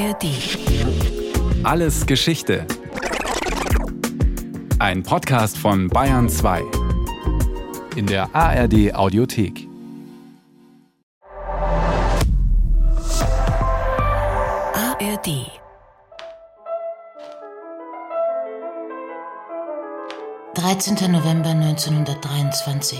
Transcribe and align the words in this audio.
ARD. 0.00 0.24
Alles 1.62 2.06
Geschichte. 2.06 2.66
Ein 4.78 5.02
Podcast 5.02 5.58
von 5.58 5.88
Bayern 5.88 6.30
2. 6.30 6.62
In 7.96 8.06
der 8.06 8.34
ARD 8.34 8.94
Audiothek. 8.94 9.68
ARD. 14.72 15.50
Dreizehnter 20.54 21.08
November 21.08 21.50
1923. 21.50 22.98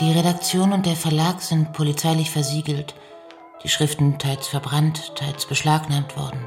Die 0.00 0.12
Redaktion 0.12 0.72
und 0.72 0.86
der 0.86 0.96
Verlag 0.96 1.42
sind 1.42 1.74
polizeilich 1.74 2.30
versiegelt 2.30 2.94
die 3.62 3.68
Schriften 3.68 4.18
teils 4.18 4.48
verbrannt, 4.48 5.14
teils 5.14 5.46
beschlagnahmt 5.46 6.16
worden, 6.16 6.44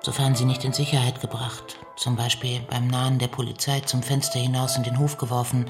sofern 0.00 0.34
sie 0.34 0.44
nicht 0.44 0.64
in 0.64 0.72
Sicherheit 0.72 1.20
gebracht, 1.20 1.78
zum 1.96 2.16
Beispiel 2.16 2.60
beim 2.70 2.86
Nahen 2.86 3.18
der 3.18 3.28
Polizei 3.28 3.80
zum 3.80 4.02
Fenster 4.02 4.38
hinaus 4.38 4.76
in 4.76 4.82
den 4.82 4.98
Hof 4.98 5.18
geworfen 5.18 5.66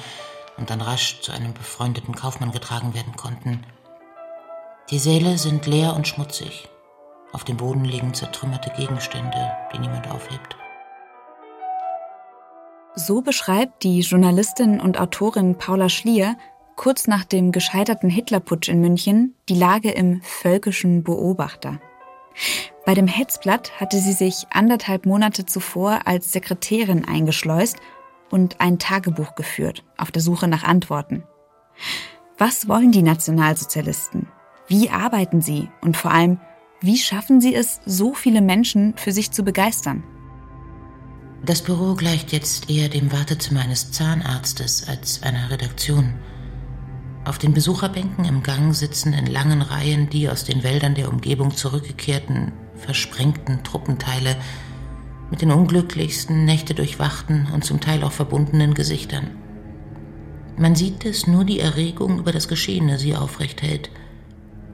und 0.57 0.71
dann 0.71 0.81
rasch 0.81 1.21
zu 1.21 1.33
einem 1.33 1.53
befreundeten 1.53 2.15
Kaufmann 2.15 2.53
getragen 2.53 2.95
werden 2.95 3.17
konnten. 3.17 3.65
Die 4.91 4.99
Säle 4.99 5.39
sind 5.39 5.67
leer 5.67 5.97
und 5.97 6.07
schmutzig. 6.07 6.69
Auf 7.33 7.43
dem 7.43 7.57
Boden 7.57 7.85
liegen 7.85 8.15
zertrümmerte 8.15 8.71
Gegenstände, 8.77 9.51
die 9.73 9.79
niemand 9.79 10.09
aufhebt. 10.11 10.57
So 12.95 13.23
beschreibt 13.23 13.83
die 13.83 14.01
Journalistin 14.01 14.81
und 14.81 15.01
Autorin 15.01 15.59
Paula 15.59 15.89
Schlier 15.89 16.37
kurz 16.77 17.07
nach 17.07 17.25
dem 17.25 17.53
gescheiterten 17.53 18.11
Hitlerputsch 18.11 18.69
in 18.69 18.81
München 18.81 19.35
die 19.49 19.55
Lage 19.55 19.91
im 19.91 20.21
Völkischen 20.23 21.03
Beobachter. 21.03 21.81
Bei 22.85 22.95
dem 22.95 23.07
Hetzblatt 23.07 23.81
hatte 23.81 23.99
sie 23.99 24.13
sich 24.13 24.47
anderthalb 24.51 25.07
Monate 25.07 25.47
zuvor 25.47 26.07
als 26.07 26.33
Sekretärin 26.33 27.05
eingeschleust 27.05 27.77
und 28.31 28.61
ein 28.61 28.79
Tagebuch 28.79 29.35
geführt, 29.35 29.85
auf 29.97 30.11
der 30.11 30.23
Suche 30.23 30.49
nach 30.49 30.65
Antworten. 30.65 31.23
Was 32.37 32.69
wollen 32.69 32.93
die 32.93 33.03
Nationalsozialisten? 33.03 34.29
Wie 34.67 34.91
arbeiten 34.91 35.41
sie? 35.41 35.69
Und 35.81 35.97
vor 35.97 36.11
allem, 36.11 36.41
wie 36.81 36.99
schaffen 36.99 37.41
sie 37.41 37.55
es, 37.55 37.81
so 37.87 38.13
viele 38.13 38.43
Menschen 38.43 38.95
für 38.97 39.13
sich 39.13 39.31
zu 39.31 39.45
begeistern? 39.45 40.03
Das 41.45 41.63
Büro 41.63 41.95
gleicht 41.95 42.33
jetzt 42.33 42.71
eher 42.71 42.89
dem 42.89 43.13
Wartezimmer 43.13 43.61
eines 43.61 43.93
Zahnarztes 43.93 44.89
als 44.89 45.23
einer 45.23 45.51
Redaktion. 45.51 46.15
Auf 47.25 47.39
den 47.39 47.55
Besucherbänken 47.55 48.27
im 48.27 48.43
Gang 48.43 48.75
sitzen 48.75 49.15
in 49.15 49.27
langen 49.27 49.63
Reihen 49.63 50.11
die 50.11 50.29
aus 50.29 50.45
den 50.45 50.63
Wäldern 50.63 50.95
der 50.95 51.09
Umgebung 51.09 51.57
zurückgekehrten, 51.57 52.53
versprengten 52.77 53.63
Truppenteile 53.65 54.37
mit 55.31 55.41
den 55.41 55.51
unglücklichsten, 55.51 56.45
Nächte 56.45 56.75
durchwachten 56.75 57.49
und 57.53 57.65
zum 57.65 57.81
Teil 57.81 58.05
auch 58.05 58.13
verbundenen 58.13 58.75
Gesichtern. 58.75 59.31
Man 60.59 60.77
sieht, 60.77 61.07
dass 61.07 61.27
nur 61.27 61.45
die 61.45 61.61
Erregung 61.61 62.19
über 62.19 62.31
das 62.31 62.47
Geschehene 62.47 62.99
sie 62.99 63.17
aufrecht 63.17 63.63
hält. 63.63 63.91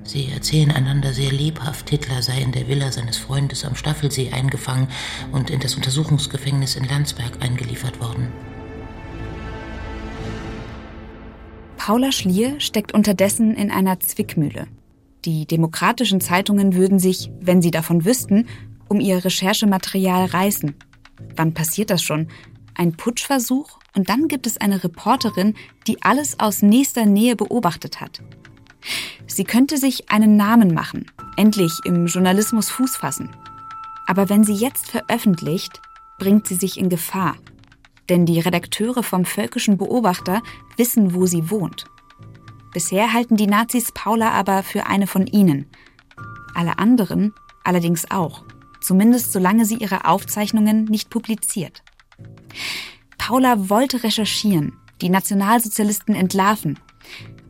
Sie 0.03 0.29
erzählen 0.31 0.73
einander 0.73 1.13
sehr 1.13 1.31
lebhaft, 1.31 1.89
Hitler 1.89 2.21
sei 2.21 2.41
in 2.41 2.51
der 2.51 2.67
Villa 2.67 2.91
seines 2.91 3.17
Freundes 3.17 3.65
am 3.65 3.77
Staffelsee 3.77 4.33
eingefangen 4.33 4.89
und 5.31 5.51
in 5.51 5.61
das 5.61 5.77
Untersuchungsgefängnis 5.77 6.75
in 6.75 6.85
Landsberg 6.85 7.41
eingeliefert 7.41 8.01
worden. 8.01 8.29
Paula 11.81 12.13
Schlier 12.13 12.61
steckt 12.61 12.93
unterdessen 12.93 13.55
in 13.55 13.71
einer 13.71 13.99
Zwickmühle. 14.01 14.67
Die 15.25 15.47
demokratischen 15.47 16.21
Zeitungen 16.21 16.75
würden 16.75 16.99
sich, 16.99 17.31
wenn 17.41 17.63
sie 17.63 17.71
davon 17.71 18.05
wüssten, 18.05 18.47
um 18.89 19.01
ihr 19.01 19.25
Recherchematerial 19.25 20.27
reißen. 20.27 20.75
Wann 21.37 21.55
passiert 21.55 21.89
das 21.89 22.03
schon? 22.03 22.29
Ein 22.75 22.93
Putschversuch 22.93 23.79
und 23.97 24.11
dann 24.11 24.29
gibt 24.29 24.47
es 24.47 24.59
eine 24.59 24.85
Reporterin, 24.85 25.55
die 25.87 26.03
alles 26.03 26.39
aus 26.39 26.61
nächster 26.61 27.07
Nähe 27.07 27.35
beobachtet 27.35 28.03
hat. 28.03 28.21
Sie 29.27 29.45
könnte 29.45 29.79
sich 29.79 30.11
einen 30.11 30.37
Namen 30.37 30.75
machen, 30.75 31.07
endlich 31.39 31.73
im 31.87 32.09
Journalismus 32.09 32.69
Fuß 32.69 32.99
fassen. 32.99 33.31
Aber 34.07 34.29
wenn 34.29 34.45
sie 34.45 34.53
jetzt 34.53 34.91
veröffentlicht, 34.91 35.81
bringt 36.19 36.47
sie 36.47 36.57
sich 36.57 36.79
in 36.79 36.91
Gefahr 36.91 37.37
denn 38.11 38.27
die 38.27 38.41
Redakteure 38.41 39.03
vom 39.03 39.25
Völkischen 39.25 39.79
Beobachter 39.79 40.43
wissen, 40.77 41.15
wo 41.15 41.27
sie 41.27 41.51
wohnt. 41.51 41.87
Bisher 42.73 43.13
halten 43.13 43.37
die 43.37 43.47
Nazis 43.47 43.93
Paula 43.93 44.31
aber 44.33 44.63
für 44.63 44.87
eine 44.87 45.07
von 45.07 45.27
ihnen. 45.27 45.67
Alle 46.55 46.79
anderen 46.79 47.33
allerdings 47.65 48.11
auch, 48.11 48.45
zumindest 48.81 49.33
solange 49.33 49.65
sie 49.65 49.77
ihre 49.77 50.05
Aufzeichnungen 50.05 50.85
nicht 50.85 51.11
publiziert. 51.11 51.83
Paula 53.19 53.69
wollte 53.69 54.03
recherchieren, 54.03 54.77
die 55.01 55.09
Nationalsozialisten 55.09 56.15
entlarven. 56.15 56.79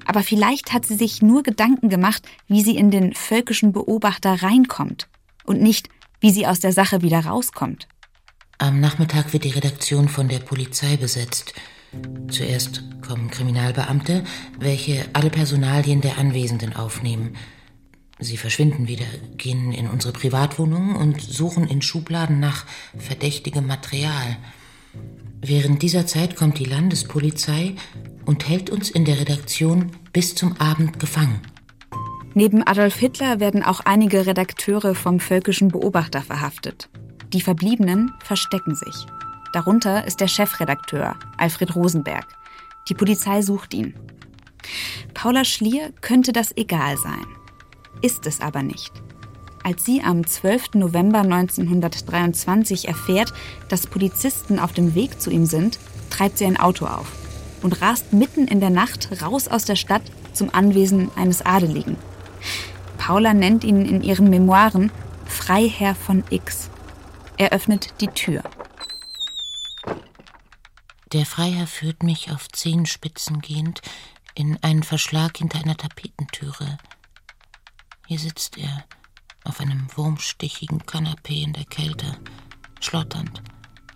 Aber 0.05 0.23
vielleicht 0.23 0.73
hat 0.73 0.87
sie 0.87 0.97
sich 0.97 1.23
nur 1.23 1.43
Gedanken 1.43 1.89
gemacht, 1.89 2.27
wie 2.49 2.63
sie 2.63 2.77
in 2.77 2.91
den 2.91 3.15
völkischen 3.15 3.73
Beobachter 3.73 4.43
reinkommt 4.43 5.09
und 5.45 5.61
nicht, 5.61 5.89
wie 6.21 6.31
sie 6.31 6.47
aus 6.47 6.61
der 6.61 6.73
Sache 6.73 7.03
wieder 7.03 7.25
rauskommt. 7.25 7.89
Am 8.61 8.79
Nachmittag 8.79 9.33
wird 9.33 9.45
die 9.45 9.53
Redaktion 9.53 10.11
von 10.11 10.29
der 10.29 10.41
Polizei 10.41 10.99
besetzt. 10.99 11.55
Zuerst 12.29 12.85
kommen 13.01 13.31
Kriminalbeamte, 13.31 14.23
welche 14.59 15.07
alle 15.15 15.31
Personalien 15.31 16.03
der 16.03 16.19
Anwesenden 16.19 16.77
aufnehmen. 16.77 17.37
Sie 18.19 18.37
verschwinden 18.37 18.87
wieder, 18.87 19.07
gehen 19.39 19.73
in 19.73 19.89
unsere 19.89 20.13
Privatwohnungen 20.13 20.95
und 20.95 21.23
suchen 21.23 21.67
in 21.69 21.81
Schubladen 21.81 22.39
nach 22.39 22.67
verdächtigem 22.99 23.67
Material. 23.67 24.37
Während 25.41 25.81
dieser 25.81 26.07
Zeit 26.07 26.37
kommt 26.37 26.59
die 26.59 26.67
Landespolizei 26.67 27.77
und 28.27 28.47
hält 28.47 28.69
uns 28.69 28.91
in 28.91 29.07
der 29.07 29.21
Redaktion 29.21 29.93
bis 30.13 30.35
zum 30.35 30.61
Abend 30.61 31.01
gefangen. 31.01 31.41
Neben 32.35 32.63
Adolf 32.67 32.97
Hitler 32.97 33.41
werden 33.41 33.63
auch 33.63 33.81
einige 33.81 34.27
Redakteure 34.27 34.95
vom 34.95 35.19
Völkischen 35.19 35.69
Beobachter 35.69 36.21
verhaftet. 36.21 36.91
Die 37.33 37.41
Verbliebenen 37.41 38.13
verstecken 38.25 38.75
sich. 38.75 39.07
Darunter 39.53 40.05
ist 40.05 40.21
der 40.21 40.27
Chefredakteur, 40.27 41.15
Alfred 41.37 41.77
Rosenberg. 41.77 42.27
Die 42.89 42.95
Polizei 42.95 43.43
sucht 43.43 43.73
ihn. 43.73 43.95
Paula 45.15 45.45
Schlier 45.45 45.93
könnte 46.01 46.33
das 46.33 46.57
egal 46.57 46.97
sein. 46.97 47.27
Ist 48.03 48.27
es 48.27 48.41
aber 48.41 48.63
nicht. 48.63 48.93
Als 49.63 49.85
sie 49.85 50.03
am 50.03 50.27
12. 50.27 50.75
November 50.75 51.21
1923 51.21 52.89
erfährt, 52.89 53.33
dass 53.69 53.87
Polizisten 53.87 54.59
auf 54.59 54.73
dem 54.73 54.97
Weg 54.97 55.21
zu 55.21 55.31
ihm 55.31 55.47
sind, 55.47 55.79
treibt 56.09 56.39
sie 56.39 56.47
ein 56.47 56.59
Auto 56.59 56.87
auf 56.87 57.13
und 57.63 57.81
rast 57.81 58.13
mitten 58.13 58.49
in 58.49 58.59
der 58.59 58.71
Nacht 58.71 59.23
raus 59.23 59.47
aus 59.47 59.65
der 59.65 59.77
Stadt 59.77 60.03
zum 60.33 60.53
Anwesen 60.53 61.11
eines 61.15 61.45
Adeligen. 61.45 61.97
Paula 62.99 63.35
nennt 63.35 63.63
ihn 63.63 63.85
in 63.85 64.03
ihren 64.03 64.31
Memoiren 64.31 64.91
Freiherr 65.27 65.95
von 65.95 66.25
X. 66.31 66.70
Er 67.41 67.53
öffnet 67.53 67.95
die 68.03 68.09
Tür. 68.09 68.43
Der 71.11 71.25
Freiherr 71.25 71.67
führt 71.67 72.03
mich 72.03 72.31
auf 72.31 72.51
Zehenspitzen 72.51 73.41
gehend 73.41 73.81
in 74.35 74.63
einen 74.63 74.83
Verschlag 74.83 75.39
hinter 75.39 75.61
einer 75.61 75.79
Tapetentüre. 75.79 76.77
Hier 78.07 78.19
sitzt 78.19 78.59
er 78.59 78.85
auf 79.43 79.59
einem 79.59 79.89
wurmstichigen 79.97 80.85
Kanapee 80.85 81.43
in 81.43 81.55
der 81.55 81.65
Kälte, 81.65 82.19
schlotternd. 82.79 83.41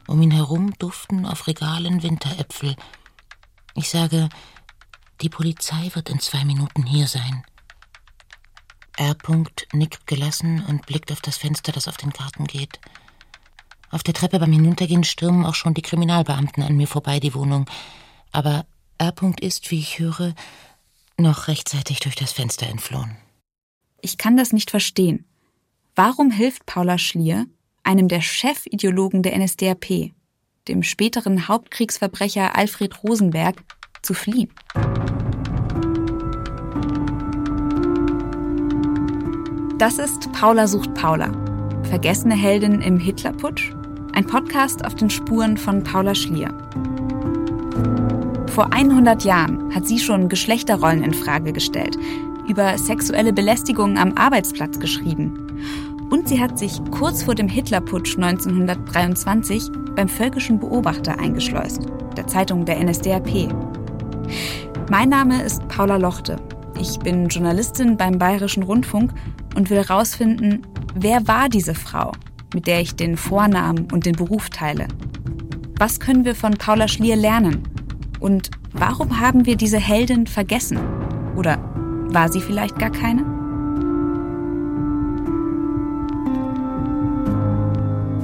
Um 0.07 0.23
ihn 0.23 0.31
herum 0.31 0.73
duften 0.79 1.27
auf 1.27 1.47
Regalen 1.47 2.03
Winteräpfel. 2.03 2.77
Ich 3.75 3.91
sage, 3.91 4.31
die 5.21 5.29
Polizei 5.29 5.91
wird 5.93 6.09
in 6.09 6.19
zwei 6.19 6.47
Minuten 6.47 6.87
hier 6.87 7.09
sein. 7.09 7.45
R. 8.97 9.15
nickt 9.75 10.07
gelassen 10.07 10.65
und 10.65 10.87
blickt 10.87 11.13
auf 11.13 11.21
das 11.21 11.37
Fenster, 11.37 11.73
das 11.73 11.89
auf 11.89 11.99
den 11.99 12.09
Garten 12.09 12.47
geht. 12.47 12.81
Auf 13.91 14.03
der 14.03 14.15
Treppe 14.15 14.39
beim 14.39 14.53
Hinuntergehen 14.53 15.05
stürmen 15.05 15.45
auch 15.45 15.55
schon 15.55 15.75
die 15.75 15.83
Kriminalbeamten 15.83 16.63
an 16.63 16.77
mir 16.77 16.89
vorbei, 16.89 17.21
die 17.21 17.35
Wohnung. 17.35 17.67
Aber 18.33 18.67
R. 18.99 19.15
ist, 19.41 19.71
wie 19.71 19.79
ich 19.79 19.99
höre, 19.99 20.35
noch 21.17 21.49
rechtzeitig 21.49 22.01
durch 22.01 22.15
das 22.15 22.33
Fenster 22.33 22.67
entflohen. 22.67 23.17
Ich 24.01 24.19
kann 24.19 24.37
das 24.37 24.53
nicht 24.53 24.71
verstehen. 24.71 25.25
Warum 25.95 26.31
hilft 26.31 26.67
Paula 26.67 26.99
Schlier, 26.99 27.47
einem 27.85 28.09
der 28.09 28.21
Chefideologen 28.21 29.23
der 29.23 29.39
NSDAP, 29.39 30.13
dem 30.67 30.83
späteren 30.83 31.47
Hauptkriegsverbrecher 31.47 32.57
Alfred 32.57 33.05
Rosenberg, 33.05 33.63
zu 34.03 34.13
fliehen? 34.13 34.51
Das 39.79 39.99
ist 39.99 40.33
Paula 40.33 40.67
sucht 40.67 40.95
Paula. 40.95 41.44
Vergessene 41.89 42.35
Heldin 42.35 42.81
im 42.81 42.99
Hitlerputsch 42.99 43.73
ein 44.15 44.27
Podcast 44.27 44.85
auf 44.85 44.95
den 44.95 45.11
Spuren 45.11 45.57
von 45.57 45.83
Paula 45.83 46.15
Schlier. 46.15 46.55
Vor 48.47 48.73
100 48.73 49.25
Jahren 49.25 49.75
hat 49.75 49.87
sie 49.87 49.99
schon 49.99 50.29
Geschlechterrollen 50.29 51.03
in 51.03 51.13
Frage 51.13 51.53
gestellt, 51.53 51.99
über 52.49 52.79
sexuelle 52.79 53.33
Belästigung 53.33 53.99
am 53.99 54.13
Arbeitsplatz 54.17 54.79
geschrieben 54.79 55.59
Und 56.11 56.29
sie 56.29 56.41
hat 56.41 56.59
sich 56.59 56.81
kurz 56.93 57.25
vor 57.25 57.35
dem 57.35 57.49
Hitlerputsch 57.49 58.17
1923 58.17 59.71
beim 59.97 60.09
Völkischen 60.09 60.61
Beobachter 60.61 61.19
eingeschleust, 61.19 61.81
der 62.17 62.27
Zeitung 62.29 62.65
der 62.65 62.83
NSDAP. 62.85 63.49
Mein 64.91 65.09
Name 65.09 65.43
ist 65.43 65.67
Paula 65.67 65.97
Lochte. 65.97 66.37
Ich 66.81 66.99
bin 67.01 67.29
Journalistin 67.29 67.97
beim 67.97 68.19
Bayerischen 68.19 68.63
Rundfunk 68.63 69.13
und 69.55 69.71
will 69.71 69.79
herausfinden, 69.79 70.63
wer 70.95 71.27
war 71.27 71.49
diese 71.49 71.75
Frau, 71.75 72.13
mit 72.55 72.67
der 72.67 72.81
ich 72.81 72.95
den 72.95 73.17
Vornamen 73.17 73.89
und 73.93 74.07
den 74.07 74.15
Beruf 74.15 74.51
teile. 74.51 74.87
Was 75.79 76.01
können 76.01 76.25
wir 76.25 76.35
von 76.35 76.55
Paula 76.55 76.89
Schlier 76.89 77.17
lernen? 77.17 77.63
Und 78.21 78.51
warum 78.73 79.21
haben 79.21 79.47
wir 79.47 79.57
diese 79.57 79.79
Heldin 79.79 80.27
vergessen? 80.27 80.79
Oder 81.37 81.59
war 82.09 82.29
sie 82.31 82.41
vielleicht 82.41 82.79
gar 82.79 82.91
keine? 82.91 83.23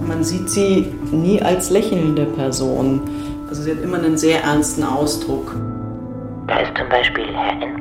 Man 0.06 0.22
sieht 0.22 0.48
sie 0.48 0.92
nie 1.10 1.40
als 1.42 1.70
lächelnde 1.70 2.26
Person. 2.26 3.00
Also 3.48 3.62
sie 3.62 3.72
hat 3.72 3.80
immer 3.80 3.98
einen 3.98 4.16
sehr 4.16 4.42
ernsten 4.42 4.84
Ausdruck. 4.84 5.56
Da 6.46 6.60
ist 6.60 6.76
zum 6.76 6.88
Beispiel 6.88 7.26
Herr 7.34 7.50
führender 7.60 7.79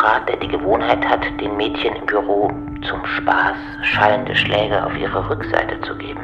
Demokrat, 0.00 0.28
der 0.28 0.36
die 0.36 0.48
Gewohnheit 0.48 1.04
hat, 1.06 1.20
den 1.40 1.56
Mädchen 1.56 1.94
im 1.94 2.06
Büro 2.06 2.50
zum 2.88 3.04
Spaß 3.04 3.56
schallende 3.82 4.34
Schläge 4.34 4.84
auf 4.84 4.96
ihre 4.96 5.28
Rückseite 5.28 5.80
zu 5.82 5.94
geben. 5.96 6.20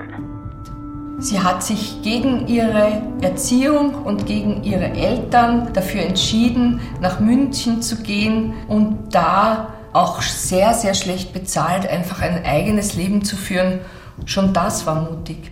Sie 1.19 1.41
hat 1.41 1.63
sich 1.63 2.03
gegen 2.03 2.47
ihre 2.47 3.03
Erziehung 3.21 3.95
und 4.05 4.27
gegen 4.27 4.63
ihre 4.65 4.91
Eltern 4.93 5.73
dafür 5.73 6.03
entschieden, 6.03 6.81
nach 7.01 7.21
München 7.21 7.83
zu 7.83 8.03
gehen 8.03 8.55
und 8.69 9.15
da 9.15 9.69
auch 9.93 10.21
sehr, 10.23 10.75
sehr 10.75 10.95
schlecht 10.95 11.33
bezahlt, 11.33 11.89
einfach 11.89 12.21
ein 12.23 12.45
eigenes 12.45 12.97
Leben 12.97 13.25
zu 13.25 13.37
führen. 13.37 13.81
Schon 14.25 14.53
das 14.53 14.87
war 14.87 15.11
mutig. 15.11 15.51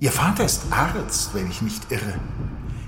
Ihr 0.00 0.12
Vater 0.12 0.44
ist 0.44 0.64
Arzt, 0.70 1.34
wenn 1.34 1.48
ich 1.48 1.62
nicht 1.62 1.90
irre. 1.90 2.14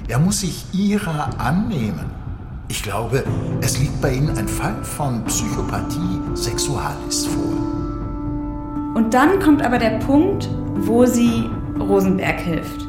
Er 0.09 0.19
muss 0.19 0.41
sich 0.41 0.67
ihrer 0.73 1.29
annehmen. 1.39 2.24
Ich 2.69 2.83
glaube, 2.83 3.25
es 3.61 3.79
liegt 3.79 4.01
bei 4.01 4.15
Ihnen 4.15 4.37
ein 4.37 4.49
Fall 4.49 4.83
von 4.85 5.25
Psychopathie 5.25 6.21
sexualis 6.35 7.27
vor. 7.27 8.95
Und 8.95 9.13
dann 9.13 9.39
kommt 9.41 9.63
aber 9.63 9.79
der 9.79 9.99
Punkt, 9.99 10.49
wo 10.77 11.05
sie 11.05 11.49
Rosenberg 11.79 12.41
hilft. 12.41 12.87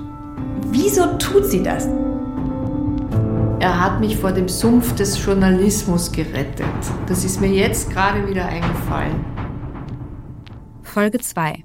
Wieso 0.67 1.17
tut 1.17 1.45
sie 1.45 1.63
das? 1.63 1.87
Er 3.59 3.79
hat 3.83 3.99
mich 3.99 4.17
vor 4.17 4.31
dem 4.31 4.47
Sumpf 4.47 4.93
des 4.95 5.23
Journalismus 5.25 6.11
gerettet. 6.11 6.65
Das 7.07 7.23
ist 7.23 7.41
mir 7.41 7.49
jetzt 7.49 7.89
gerade 7.89 8.27
wieder 8.27 8.45
eingefallen. 8.45 9.25
Folge 10.83 11.19
2. 11.19 11.63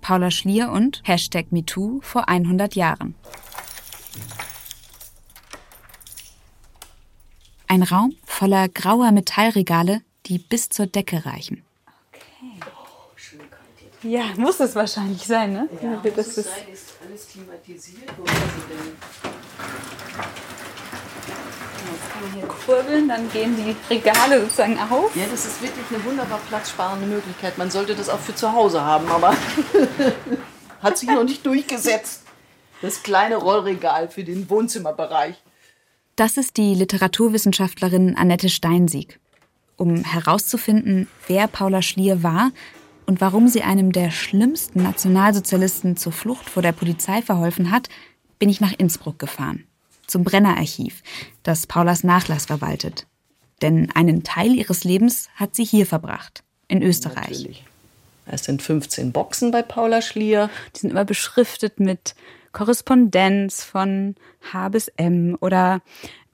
Paula 0.00 0.30
Schlier 0.30 0.70
und 0.70 1.02
Hashtag 1.04 1.52
MeToo 1.52 2.00
vor 2.02 2.28
100 2.28 2.74
Jahren. 2.74 3.14
Ein 7.72 7.84
Raum 7.84 8.14
voller 8.26 8.68
grauer 8.68 9.12
Metallregale, 9.12 10.02
die 10.26 10.36
bis 10.36 10.68
zur 10.68 10.84
Decke 10.84 11.24
reichen. 11.24 11.64
Ja, 14.02 14.24
muss 14.36 14.60
es 14.60 14.74
wahrscheinlich 14.74 15.26
sein, 15.26 15.54
ne? 15.54 15.70
Ja, 15.82 15.98
das 16.04 16.14
das 16.14 16.26
ist 16.36 16.50
sein, 16.50 16.68
ist 16.70 16.92
alles 17.02 17.28
klimatisiert. 17.30 18.10
Wo 18.18 18.24
ist? 18.24 18.34
Jetzt 21.88 22.12
kann 22.12 22.22
man 22.22 22.32
hier 22.34 22.46
kurbeln, 22.46 23.08
dann 23.08 23.32
gehen 23.32 23.56
die 23.56 23.74
Regale 23.88 24.42
sozusagen 24.42 24.78
auf. 24.78 25.16
Ja, 25.16 25.24
das 25.30 25.46
ist 25.46 25.62
wirklich 25.62 25.86
eine 25.88 26.04
wunderbar 26.04 26.40
platzsparende 26.46 27.06
Möglichkeit. 27.06 27.56
Man 27.56 27.70
sollte 27.70 27.94
das 27.94 28.10
auch 28.10 28.20
für 28.20 28.34
zu 28.34 28.52
Hause 28.52 28.82
haben, 28.82 29.08
aber 29.08 29.34
hat 30.82 30.98
sich 30.98 31.08
noch 31.08 31.24
nicht 31.24 31.46
durchgesetzt. 31.46 32.24
Das 32.82 33.02
kleine 33.02 33.36
Rollregal 33.36 34.10
für 34.10 34.24
den 34.24 34.50
Wohnzimmerbereich. 34.50 35.42
Das 36.16 36.36
ist 36.36 36.58
die 36.58 36.74
Literaturwissenschaftlerin 36.74 38.16
Annette 38.16 38.50
Steinsieg. 38.50 39.18
Um 39.76 40.04
herauszufinden, 40.04 41.08
wer 41.26 41.46
Paula 41.46 41.80
Schlier 41.80 42.22
war 42.22 42.50
und 43.06 43.22
warum 43.22 43.48
sie 43.48 43.62
einem 43.62 43.92
der 43.92 44.10
schlimmsten 44.10 44.82
Nationalsozialisten 44.82 45.96
zur 45.96 46.12
Flucht 46.12 46.50
vor 46.50 46.62
der 46.62 46.72
Polizei 46.72 47.22
verholfen 47.22 47.70
hat, 47.70 47.88
bin 48.38 48.50
ich 48.50 48.60
nach 48.60 48.74
Innsbruck 48.76 49.18
gefahren. 49.18 49.64
Zum 50.06 50.22
Brenner-Archiv, 50.24 51.02
das 51.42 51.66
Paulas 51.66 52.04
Nachlass 52.04 52.46
verwaltet. 52.46 53.06
Denn 53.62 53.90
einen 53.92 54.22
Teil 54.22 54.54
ihres 54.54 54.84
Lebens 54.84 55.30
hat 55.36 55.54
sie 55.54 55.64
hier 55.64 55.86
verbracht, 55.86 56.42
in 56.68 56.82
Österreich. 56.82 57.30
Natürlich. 57.30 57.64
Es 58.26 58.44
sind 58.44 58.60
15 58.60 59.12
Boxen 59.12 59.50
bei 59.50 59.62
Paula 59.62 60.02
Schlier. 60.02 60.50
Die 60.74 60.80
sind 60.80 60.90
immer 60.90 61.04
beschriftet 61.04 61.80
mit 61.80 62.14
Korrespondenz 62.52 63.64
von 63.64 64.14
H 64.52 64.68
bis 64.68 64.88
M 64.96 65.36
oder 65.40 65.80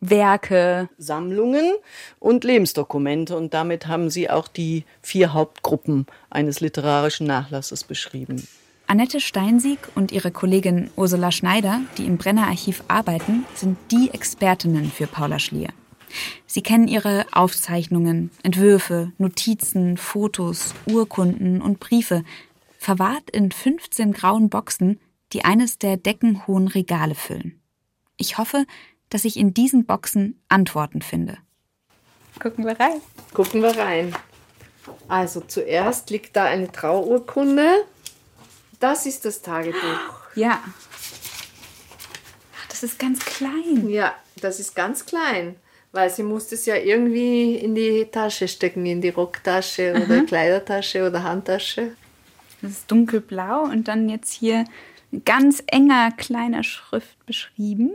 Werke. 0.01 0.89
Sammlungen 0.99 1.73
und 2.21 2.45
Lebensdokumente. 2.45 3.37
Und 3.37 3.55
damit 3.55 3.87
haben 3.87 4.11
sie 4.11 4.31
auch 4.31 4.49
die 4.49 4.85
vier 5.03 5.33
Hauptgruppen 5.33 6.07
eines 6.31 6.61
literarischen 6.61 7.27
Nachlasses 7.27 7.85
beschrieben. 7.85 8.47
Annette 8.87 9.21
Steinsieg 9.21 9.79
und 9.95 10.13
ihre 10.13 10.31
Kollegin 10.31 10.91
Ursula 10.97 11.31
Schneider, 11.31 11.83
die 11.99 12.07
im 12.07 12.17
Brenner-Archiv 12.17 12.85
arbeiten, 12.89 13.45
sind 13.55 13.77
die 13.91 14.11
Expertinnen 14.13 14.91
für 14.91 15.07
Paula 15.07 15.39
Schlier. 15.39 15.69
Sie 16.47 16.63
kennen 16.63 16.89
ihre 16.89 17.27
Aufzeichnungen, 17.33 18.31
Entwürfe, 18.43 19.13
Notizen, 19.19 19.99
Fotos, 19.99 20.75
Urkunden 20.87 21.61
und 21.61 21.81
Briefe, 21.81 22.25
verwahrt 22.79 23.29
in 23.31 23.53
15 23.53 24.15
grauen 24.15 24.49
Boxen, 24.49 24.99
die 25.33 25.45
eines 25.45 25.79
der 25.79 25.97
deckenhohen 25.97 26.69
Regale 26.69 27.15
füllen. 27.15 27.61
Ich 28.17 28.39
hoffe, 28.39 28.67
dass 29.11 29.25
ich 29.25 29.37
in 29.37 29.55
diesen 29.55 29.87
Boxen 29.87 30.41
Antworten 30.49 31.03
finde. 31.03 31.39
Gucken 32.41 32.67
wir 32.67 32.79
rein. 32.79 33.01
Gucken 33.35 33.63
wir 33.63 33.77
rein. 33.77 34.15
Also 35.09 35.41
zuerst 35.41 36.11
liegt 36.11 36.37
da 36.37 36.45
eine 36.45 36.71
Trauurkunde. 36.71 37.85
Das 38.81 39.07
ist 39.07 39.25
das 39.25 39.43
Tagebuch. 39.43 39.79
Ja. 40.35 40.63
Das 42.69 42.83
ist 42.83 42.99
ganz 42.99 43.25
klein. 43.25 43.89
Ja, 43.89 44.15
das 44.41 44.61
ist 44.61 44.77
ganz 44.77 45.05
klein, 45.05 45.57
weil 45.91 46.11
sie 46.11 46.23
musste 46.23 46.55
es 46.55 46.65
ja 46.67 46.77
irgendwie 46.77 47.57
in 47.57 47.75
die 47.75 48.07
Tasche 48.11 48.47
stecken, 48.47 48.87
in 48.87 49.01
die 49.01 49.09
Rocktasche 49.09 50.01
oder 50.01 50.23
Kleidertasche 50.25 51.07
oder 51.07 51.25
Handtasche. 51.25 51.97
Das 52.63 52.73
ist 52.73 52.91
dunkelblau 52.91 53.63
und 53.63 53.89
dann 53.89 54.09
jetzt 54.09 54.33
hier 54.33 54.65
ganz 55.25 55.63
enger 55.67 56.13
kleiner 56.13 56.63
Schrift 56.63 57.25
beschrieben. 57.27 57.91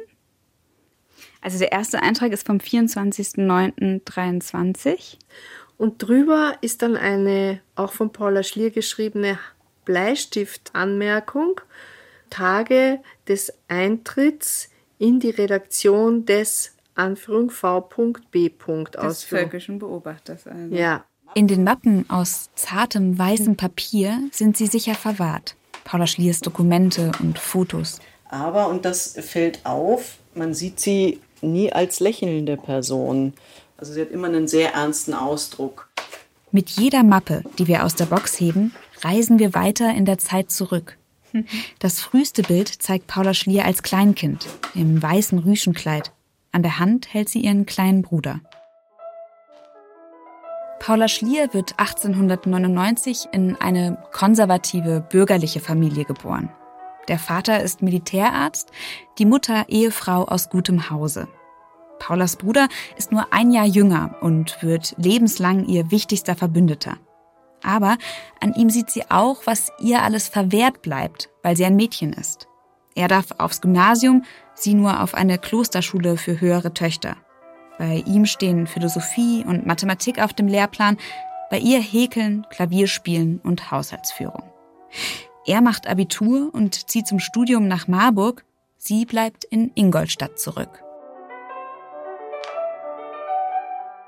Also 1.41 1.59
der 1.59 1.71
erste 1.71 2.01
Eintrag 2.01 2.31
ist 2.31 2.47
vom 2.47 2.57
24.09.23. 2.57 5.17
Und 5.77 6.01
drüber 6.01 6.57
ist 6.61 6.81
dann 6.81 6.95
eine 6.95 7.59
auch 7.75 7.91
von 7.91 8.11
Paula 8.11 8.41
Schlier 8.43 8.71
geschriebene 8.71 9.37
Bleistiftanmerkung. 9.85 11.61
Tage 12.29 12.99
des 13.27 13.53
Eintritts 13.67 14.69
in 14.97 15.19
die 15.19 15.31
Redaktion 15.31 16.25
des 16.25 16.73
Anführung 16.95 17.49
V.B. 17.49 18.51
Des 19.01 19.23
völkischen 19.23 19.79
Beobachters. 19.79 20.47
Also. 20.47 20.73
Ja, 20.73 21.05
In 21.33 21.47
den 21.47 21.63
Mappen 21.63 22.09
aus 22.09 22.49
zartem 22.55 23.17
weißem 23.17 23.57
Papier 23.57 24.19
sind 24.31 24.57
sie 24.57 24.67
sicher 24.67 24.95
verwahrt. 24.95 25.55
Paula 25.83 26.07
Schliers 26.07 26.39
Dokumente 26.39 27.11
und 27.19 27.39
Fotos. 27.39 27.99
Aber, 28.29 28.67
und 28.67 28.85
das 28.85 29.15
fällt 29.19 29.65
auf, 29.65 30.17
man 30.33 30.53
sieht 30.53 30.79
sie 30.79 31.19
nie 31.41 31.71
als 31.71 31.99
lächelnde 31.99 32.57
Person. 32.57 33.33
Also 33.77 33.93
sie 33.93 34.01
hat 34.01 34.11
immer 34.11 34.27
einen 34.27 34.47
sehr 34.47 34.73
ernsten 34.73 35.13
Ausdruck. 35.13 35.89
Mit 36.51 36.69
jeder 36.69 37.03
Mappe, 37.03 37.43
die 37.57 37.67
wir 37.67 37.83
aus 37.83 37.95
der 37.95 38.05
Box 38.05 38.39
heben, 38.39 38.73
reisen 39.01 39.39
wir 39.39 39.53
weiter 39.53 39.93
in 39.93 40.05
der 40.05 40.17
Zeit 40.17 40.51
zurück. 40.51 40.97
Das 41.79 41.99
früheste 41.99 42.43
Bild 42.43 42.67
zeigt 42.67 43.07
Paula 43.07 43.33
Schlier 43.33 43.65
als 43.65 43.81
Kleinkind 43.81 44.47
im 44.75 45.01
weißen 45.01 45.39
Rüschenkleid. 45.39 46.11
An 46.51 46.61
der 46.61 46.77
Hand 46.77 47.11
hält 47.11 47.29
sie 47.29 47.39
ihren 47.39 47.65
kleinen 47.65 48.03
Bruder. 48.03 48.39
Paula 50.83 51.07
Schlier 51.07 51.53
wird 51.53 51.79
1899 51.79 53.29
in 53.31 53.55
eine 53.55 54.03
konservative 54.11 54.99
bürgerliche 54.99 55.61
Familie 55.61 56.03
geboren. 56.03 56.49
Der 57.07 57.19
Vater 57.19 57.63
ist 57.63 57.81
Militärarzt, 57.81 58.69
die 59.17 59.23
Mutter 59.23 59.63
Ehefrau 59.69 60.25
aus 60.25 60.49
gutem 60.49 60.89
Hause. 60.89 61.29
Paulas 61.99 62.35
Bruder 62.35 62.67
ist 62.97 63.13
nur 63.13 63.31
ein 63.31 63.53
Jahr 63.53 63.65
jünger 63.65 64.17
und 64.19 64.61
wird 64.61 64.93
lebenslang 64.97 65.67
ihr 65.67 65.89
wichtigster 65.89 66.35
Verbündeter. 66.35 66.97
Aber 67.63 67.97
an 68.41 68.53
ihm 68.53 68.69
sieht 68.69 68.91
sie 68.91 69.09
auch, 69.09 69.43
was 69.45 69.71
ihr 69.79 70.01
alles 70.01 70.27
verwehrt 70.27 70.81
bleibt, 70.81 71.29
weil 71.43 71.55
sie 71.55 71.63
ein 71.63 71.77
Mädchen 71.77 72.11
ist. 72.11 72.49
Er 72.93 73.07
darf 73.07 73.27
aufs 73.37 73.61
Gymnasium, 73.61 74.25
sie 74.53 74.73
nur 74.73 75.01
auf 75.01 75.13
eine 75.13 75.37
Klosterschule 75.37 76.17
für 76.17 76.41
höhere 76.41 76.73
Töchter. 76.73 77.15
Bei 77.83 78.01
ihm 78.05 78.25
stehen 78.25 78.65
Philosophie 78.65 79.43
und 79.45 79.65
Mathematik 79.65 80.21
auf 80.21 80.31
dem 80.31 80.47
Lehrplan, 80.47 80.97
Bei 81.49 81.59
ihr 81.59 81.81
häkeln, 81.81 82.47
Klavierspielen 82.49 83.41
und 83.43 83.71
Haushaltsführung. 83.71 84.43
Er 85.45 85.59
macht 85.59 85.87
Abitur 85.87 86.49
und 86.53 86.89
zieht 86.89 87.07
zum 87.07 87.19
Studium 87.19 87.67
nach 87.67 87.89
Marburg. 87.89 88.45
Sie 88.77 89.03
bleibt 89.03 89.43
in 89.43 89.69
Ingolstadt 89.75 90.39
zurück. 90.39 90.81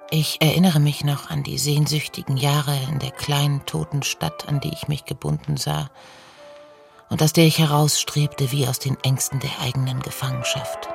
Ich 0.10 0.38
erinnere 0.40 0.80
mich 0.80 1.04
noch 1.04 1.30
an 1.30 1.44
die 1.44 1.58
sehnsüchtigen 1.58 2.38
Jahre 2.38 2.78
in 2.90 3.00
der 3.00 3.12
kleinen 3.12 3.66
toten 3.66 4.04
Stadt, 4.04 4.48
an 4.48 4.62
die 4.62 4.72
ich 4.72 4.88
mich 4.88 5.04
gebunden 5.04 5.58
sah 5.58 5.90
und 7.10 7.22
aus 7.22 7.34
der 7.34 7.46
ich 7.46 7.60
herausstrebte 7.60 8.54
wie 8.54 8.70
aus 8.70 8.80
den 8.80 8.96
Ängsten 9.04 9.42
der 9.42 9.52
eigenen 9.62 10.00
Gefangenschaft. 10.00 10.95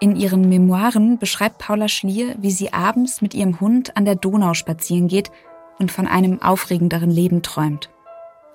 In 0.00 0.16
ihren 0.16 0.48
Memoiren 0.48 1.18
beschreibt 1.18 1.58
Paula 1.58 1.88
Schlier, 1.88 2.34
wie 2.38 2.50
sie 2.50 2.72
abends 2.72 3.22
mit 3.22 3.34
ihrem 3.34 3.60
Hund 3.60 3.96
an 3.96 4.04
der 4.04 4.16
Donau 4.16 4.54
spazieren 4.54 5.08
geht 5.08 5.30
und 5.78 5.90
von 5.90 6.06
einem 6.06 6.42
aufregenderen 6.42 7.10
Leben 7.10 7.42
träumt. 7.42 7.90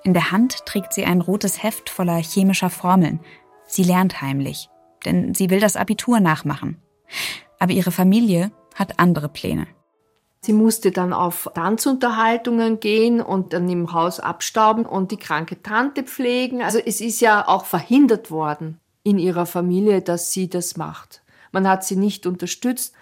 In 0.03 0.13
der 0.13 0.31
Hand 0.31 0.65
trägt 0.65 0.93
sie 0.93 1.05
ein 1.05 1.22
rotes 1.22 1.63
Heft 1.63 1.89
voller 1.89 2.17
chemischer 2.17 2.69
Formeln. 2.69 3.19
Sie 3.65 3.84
lernt 3.84 4.22
heimlich 4.22 4.69
denn 5.05 5.34
sie 5.34 5.50
will 5.50 5.60
das 5.60 5.75
Abitur 5.75 6.19
nachmachen. 6.19 6.77
Aber 7.60 7.72
ihre 7.72 7.91
Familie 7.91 8.51
hat 8.75 9.00
andere 9.00 9.29
Pläne. 9.29 9.67
Sie 10.41 10.53
musste 10.53 10.91
dann 10.91 11.12
auf 11.12 11.51
Tanzunterhaltungen 11.53 12.79
gehen 12.79 13.19
und 13.19 13.51
dann 13.51 13.67
im 13.69 13.91
Haus 13.91 14.22
abstauben 14.22 14.86
und 14.86 15.12
die 15.12 15.17
kranke 15.17 15.62
Tante 15.62 16.03
pflegen. 16.03 16.62
Also 16.62 16.79
es 16.79 17.01
ist 17.01 17.19
ja 17.19 17.46
auch 17.46 17.65
verhindert 17.65 18.31
worden 18.31 18.79
in 19.03 19.19
ihrer 19.19 19.46
Familie, 19.46 20.01
dass 20.01 20.31
sie 20.31 20.50
das 20.50 20.77
macht. 20.77 21.24
Man 21.51 21.67
hat 21.67 21.83
sie 21.83 21.95
nicht 21.95 22.25
unterstützt. 22.25 22.93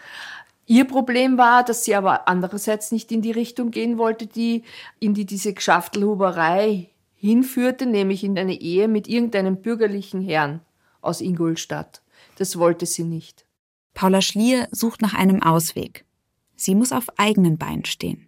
Ihr 0.66 0.86
Problem 0.86 1.38
war, 1.38 1.64
dass 1.64 1.86
sie 1.86 1.96
aber 1.96 2.28
andererseits 2.28 2.92
nicht 2.92 3.12
in 3.12 3.22
die 3.22 3.32
Richtung 3.32 3.72
gehen 3.72 3.98
wollte, 3.98 4.28
die 4.28 4.64
in 5.00 5.14
die 5.14 5.26
diese 5.26 5.54
Geschäftelhuberei 5.54 6.90
hinführte, 7.16 7.86
nämlich 7.86 8.24
in 8.24 8.38
eine 8.38 8.60
Ehe 8.60 8.88
mit 8.88 9.08
irgendeinem 9.08 9.62
bürgerlichen 9.62 10.22
Herrn 10.22 10.62
aus 11.02 11.22
Ingolstadt. 11.22 12.02
Das 12.38 12.60
wollte 12.60 12.86
sie 12.86 13.04
nicht. 13.04 13.46
Paula 13.94 14.22
Schlier 14.22 14.68
sucht 14.72 15.02
nach 15.02 15.14
einem 15.14 15.42
Ausweg. 15.42 16.06
Sie 16.56 16.76
muss 16.76 16.92
auf 16.92 17.08
eigenen 17.18 17.58
Beinen 17.58 17.86
stehen. 17.86 18.28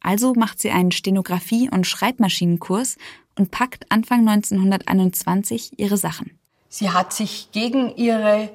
Also 0.00 0.34
macht 0.34 0.60
sie 0.60 0.70
einen 0.70 0.92
Stenografie- 0.92 1.70
und 1.70 1.86
Schreibmaschinenkurs 1.86 2.96
und 3.36 3.50
packt 3.50 3.90
Anfang 3.90 4.26
1921 4.28 5.78
ihre 5.78 5.96
Sachen. 5.96 6.38
Sie 6.68 6.90
hat 6.90 7.12
sich 7.12 7.50
gegen 7.52 7.94
ihre 7.96 8.50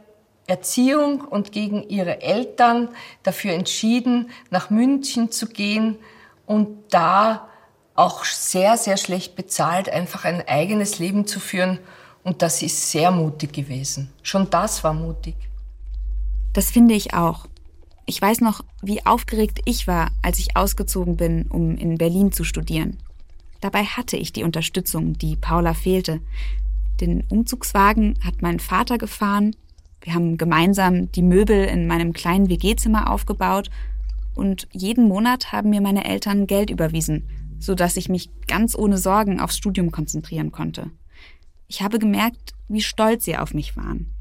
Erziehung 0.47 1.21
und 1.21 1.51
gegen 1.51 1.83
ihre 1.89 2.21
Eltern 2.21 2.89
dafür 3.23 3.53
entschieden, 3.53 4.29
nach 4.51 4.69
München 4.69 5.31
zu 5.31 5.47
gehen 5.47 5.97
und 6.45 6.69
da 6.89 7.47
auch 7.95 8.25
sehr, 8.25 8.77
sehr 8.77 8.97
schlecht 8.97 9.35
bezahlt, 9.35 9.89
einfach 9.89 10.25
ein 10.25 10.47
eigenes 10.47 10.99
Leben 10.99 11.25
zu 11.25 11.39
führen 11.39 11.79
und 12.23 12.41
das 12.41 12.61
ist 12.61 12.91
sehr 12.91 13.11
mutig 13.11 13.53
gewesen. 13.53 14.11
Schon 14.21 14.49
das 14.49 14.83
war 14.83 14.93
mutig. 14.93 15.35
Das 16.53 16.71
finde 16.71 16.95
ich 16.95 17.13
auch. 17.13 17.47
Ich 18.05 18.21
weiß 18.21 18.41
noch, 18.41 18.61
wie 18.81 19.05
aufgeregt 19.05 19.59
ich 19.65 19.87
war, 19.87 20.09
als 20.21 20.39
ich 20.39 20.55
ausgezogen 20.55 21.17
bin, 21.17 21.47
um 21.47 21.75
in 21.75 21.97
Berlin 21.97 22.31
zu 22.31 22.43
studieren. 22.43 22.97
Dabei 23.61 23.83
hatte 23.83 24.17
ich 24.17 24.31
die 24.31 24.43
Unterstützung, 24.43 25.17
die 25.17 25.35
Paula 25.35 25.73
fehlte. 25.73 26.21
Den 27.01 27.23
Umzugswagen 27.29 28.19
hat 28.23 28.41
mein 28.41 28.59
Vater 28.59 28.97
gefahren. 28.97 29.55
Wir 30.05 30.13
haben 30.13 30.37
gemeinsam 30.37 31.11
die 31.11 31.23
Möbel 31.23 31.65
in 31.65 31.87
meinem 31.87 32.13
kleinen 32.13 32.47
WG-Zimmer 32.47 33.11
aufgebaut. 33.11 33.71
Und 34.35 34.67
jeden 34.71 35.07
Monat 35.07 35.51
haben 35.51 35.71
mir 35.71 35.81
meine 35.81 36.05
Eltern 36.05 36.45
Geld 36.45 36.69
überwiesen, 36.69 37.27
sodass 37.57 37.97
ich 37.97 38.07
mich 38.07 38.29
ganz 38.45 38.77
ohne 38.77 38.99
Sorgen 38.99 39.39
aufs 39.39 39.57
Studium 39.57 39.91
konzentrieren 39.91 40.51
konnte. 40.51 40.91
Ich 41.67 41.81
habe 41.81 41.97
gemerkt, 41.97 42.53
wie 42.67 42.81
stolz 42.81 43.25
sie 43.25 43.35
auf 43.35 43.55
mich 43.55 43.75
waren. 43.75 44.11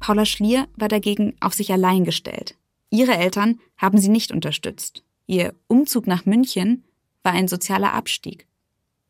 Paula 0.00 0.24
Schlier 0.24 0.66
war 0.76 0.88
dagegen 0.88 1.34
auf 1.40 1.52
sich 1.52 1.70
allein 1.72 2.04
gestellt. 2.04 2.56
Ihre 2.88 3.14
Eltern 3.14 3.60
haben 3.76 3.98
sie 3.98 4.08
nicht 4.08 4.32
unterstützt. 4.32 5.04
Ihr 5.26 5.54
Umzug 5.66 6.06
nach 6.06 6.24
München 6.24 6.84
war 7.22 7.32
ein 7.32 7.48
sozialer 7.48 7.92
Abstieg. 7.92 8.46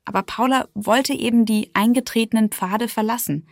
Aber 0.04 0.24
Paula 0.24 0.66
wollte 0.74 1.12
eben 1.12 1.44
die 1.44 1.70
eingetretenen 1.74 2.48
Pfade 2.48 2.88
verlassen. 2.88 3.46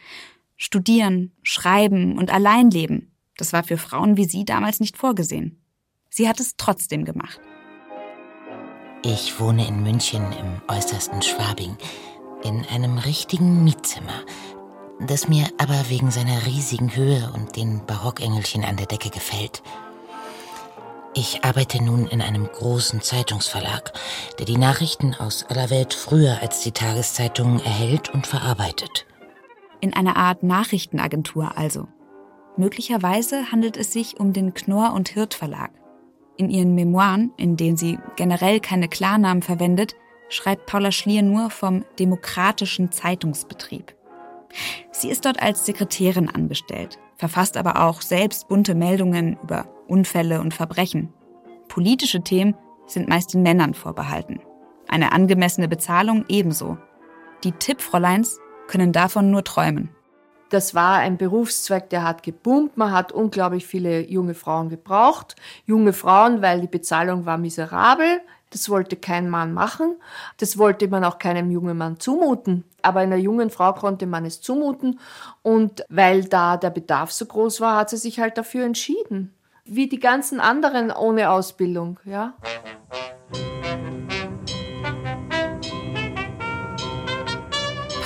Studieren, 0.62 1.32
schreiben 1.42 2.18
und 2.18 2.30
allein 2.30 2.70
leben. 2.70 3.16
Das 3.38 3.54
war 3.54 3.64
für 3.64 3.78
Frauen 3.78 4.18
wie 4.18 4.26
sie 4.26 4.44
damals 4.44 4.78
nicht 4.78 4.98
vorgesehen. 4.98 5.64
Sie 6.10 6.28
hat 6.28 6.38
es 6.38 6.58
trotzdem 6.58 7.06
gemacht. 7.06 7.40
Ich 9.02 9.40
wohne 9.40 9.66
in 9.66 9.82
München 9.82 10.22
im 10.22 10.60
äußersten 10.68 11.22
Schwabing 11.22 11.78
in 12.44 12.66
einem 12.66 12.98
richtigen 12.98 13.64
Mietzimmer, 13.64 14.26
das 15.00 15.28
mir 15.28 15.46
aber 15.56 15.88
wegen 15.88 16.10
seiner 16.10 16.44
riesigen 16.44 16.94
Höhe 16.94 17.32
und 17.34 17.56
den 17.56 17.86
Barockengelchen 17.86 18.62
an 18.62 18.76
der 18.76 18.84
Decke 18.84 19.08
gefällt. 19.08 19.62
Ich 21.14 21.42
arbeite 21.42 21.82
nun 21.82 22.06
in 22.06 22.20
einem 22.20 22.46
großen 22.46 23.00
Zeitungsverlag, 23.00 23.94
der 24.38 24.44
die 24.44 24.58
Nachrichten 24.58 25.14
aus 25.14 25.42
aller 25.44 25.70
Welt 25.70 25.94
früher 25.94 26.42
als 26.42 26.60
die 26.60 26.72
Tageszeitungen 26.72 27.60
erhält 27.60 28.10
und 28.10 28.26
verarbeitet. 28.26 29.06
In 29.80 29.94
einer 29.94 30.16
Art 30.16 30.42
Nachrichtenagentur 30.42 31.56
also. 31.56 31.88
Möglicherweise 32.56 33.50
handelt 33.50 33.76
es 33.76 33.92
sich 33.92 34.20
um 34.20 34.32
den 34.32 34.52
Knorr 34.52 34.92
und 34.92 35.08
Hirt 35.08 35.34
Verlag. 35.34 35.70
In 36.36 36.50
ihren 36.50 36.74
Memoiren, 36.74 37.32
in 37.36 37.56
denen 37.56 37.76
sie 37.76 37.98
generell 38.16 38.60
keine 38.60 38.88
Klarnamen 38.88 39.42
verwendet, 39.42 39.94
schreibt 40.28 40.66
Paula 40.66 40.92
Schlier 40.92 41.22
nur 41.22 41.50
vom 41.50 41.84
demokratischen 41.98 42.92
Zeitungsbetrieb. 42.92 43.94
Sie 44.90 45.10
ist 45.10 45.24
dort 45.24 45.40
als 45.42 45.64
Sekretärin 45.64 46.28
angestellt, 46.28 46.98
verfasst 47.16 47.56
aber 47.56 47.82
auch 47.84 48.02
selbst 48.02 48.48
bunte 48.48 48.74
Meldungen 48.74 49.38
über 49.42 49.66
Unfälle 49.86 50.40
und 50.40 50.54
Verbrechen. 50.54 51.12
Politische 51.68 52.22
Themen 52.22 52.54
sind 52.86 53.08
meist 53.08 53.32
den 53.34 53.42
Männern 53.42 53.74
vorbehalten. 53.74 54.40
Eine 54.88 55.12
angemessene 55.12 55.68
Bezahlung 55.68 56.24
ebenso. 56.28 56.78
Die 57.44 57.52
Tippfräuleins 57.52 58.40
können 58.70 58.92
davon 58.92 59.30
nur 59.30 59.44
träumen. 59.44 59.90
Das 60.48 60.74
war 60.74 60.98
ein 60.98 61.16
Berufszweig, 61.16 61.90
der 61.90 62.02
hat 62.04 62.22
geboomt. 62.22 62.76
Man 62.76 62.92
hat 62.92 63.12
unglaublich 63.12 63.66
viele 63.66 64.00
junge 64.00 64.34
Frauen 64.34 64.68
gebraucht. 64.68 65.36
Junge 65.64 65.92
Frauen, 65.92 66.40
weil 66.40 66.60
die 66.60 66.66
Bezahlung 66.66 67.26
war 67.26 67.36
miserabel. 67.36 68.20
Das 68.50 68.68
wollte 68.68 68.96
kein 68.96 69.28
Mann 69.28 69.52
machen. 69.52 69.96
Das 70.38 70.58
wollte 70.58 70.88
man 70.88 71.04
auch 71.04 71.18
keinem 71.18 71.50
jungen 71.50 71.78
Mann 71.78 72.00
zumuten. 72.00 72.64
Aber 72.82 73.00
einer 73.00 73.16
jungen 73.16 73.50
Frau 73.50 73.72
konnte 73.72 74.06
man 74.06 74.24
es 74.24 74.40
zumuten. 74.40 74.98
Und 75.42 75.84
weil 75.88 76.24
da 76.24 76.56
der 76.56 76.70
Bedarf 76.70 77.12
so 77.12 77.26
groß 77.26 77.60
war, 77.60 77.76
hat 77.76 77.90
sie 77.90 77.96
sich 77.96 78.18
halt 78.18 78.38
dafür 78.38 78.64
entschieden. 78.64 79.34
Wie 79.64 79.88
die 79.88 80.00
ganzen 80.00 80.40
anderen 80.40 80.90
ohne 80.90 81.30
Ausbildung, 81.30 82.00
ja. 82.04 82.34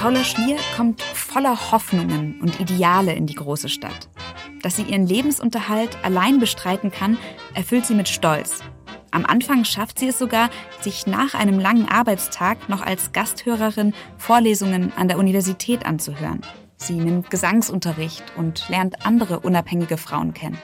Paula 0.05 0.23
Schlier 0.23 0.59
kommt 0.77 1.01
voller 1.01 1.73
Hoffnungen 1.73 2.39
und 2.43 2.61
Ideale 2.61 3.15
in 3.15 3.25
die 3.27 3.37
große 3.37 3.71
Stadt. 3.71 4.11
Dass 4.61 4.77
sie 4.77 4.83
ihren 4.83 5.07
Lebensunterhalt 5.07 5.97
allein 6.05 6.41
bestreiten 6.41 6.91
kann, 6.91 7.17
erfüllt 7.55 7.87
sie 7.87 7.95
mit 7.95 8.11
Stolz 8.11 8.61
am 9.13 9.25
Anfang 9.25 9.65
schafft 9.65 10.01
sie 10.01 10.09
es 10.09 10.19
sogar, 10.19 10.51
sich 10.81 11.07
nach 11.07 11.35
einem 11.35 11.61
langen 11.61 11.89
Arbeitstag 11.89 12.69
noch 12.69 12.83
als 12.83 13.13
Gasthörerin 13.13 13.95
Vorlesungen 14.19 14.93
an 14.97 15.07
der 15.07 15.19
Universität 15.19 15.87
anzuhören. 15.87 16.41
Sie 16.77 16.95
nimmt 16.95 17.31
Gesangsunterricht 17.31 18.25
und 18.37 18.69
lernt 18.69 19.07
andere 19.07 19.39
unabhängige 19.39 19.99
Frauen 19.99 20.35
kennen. 20.35 20.59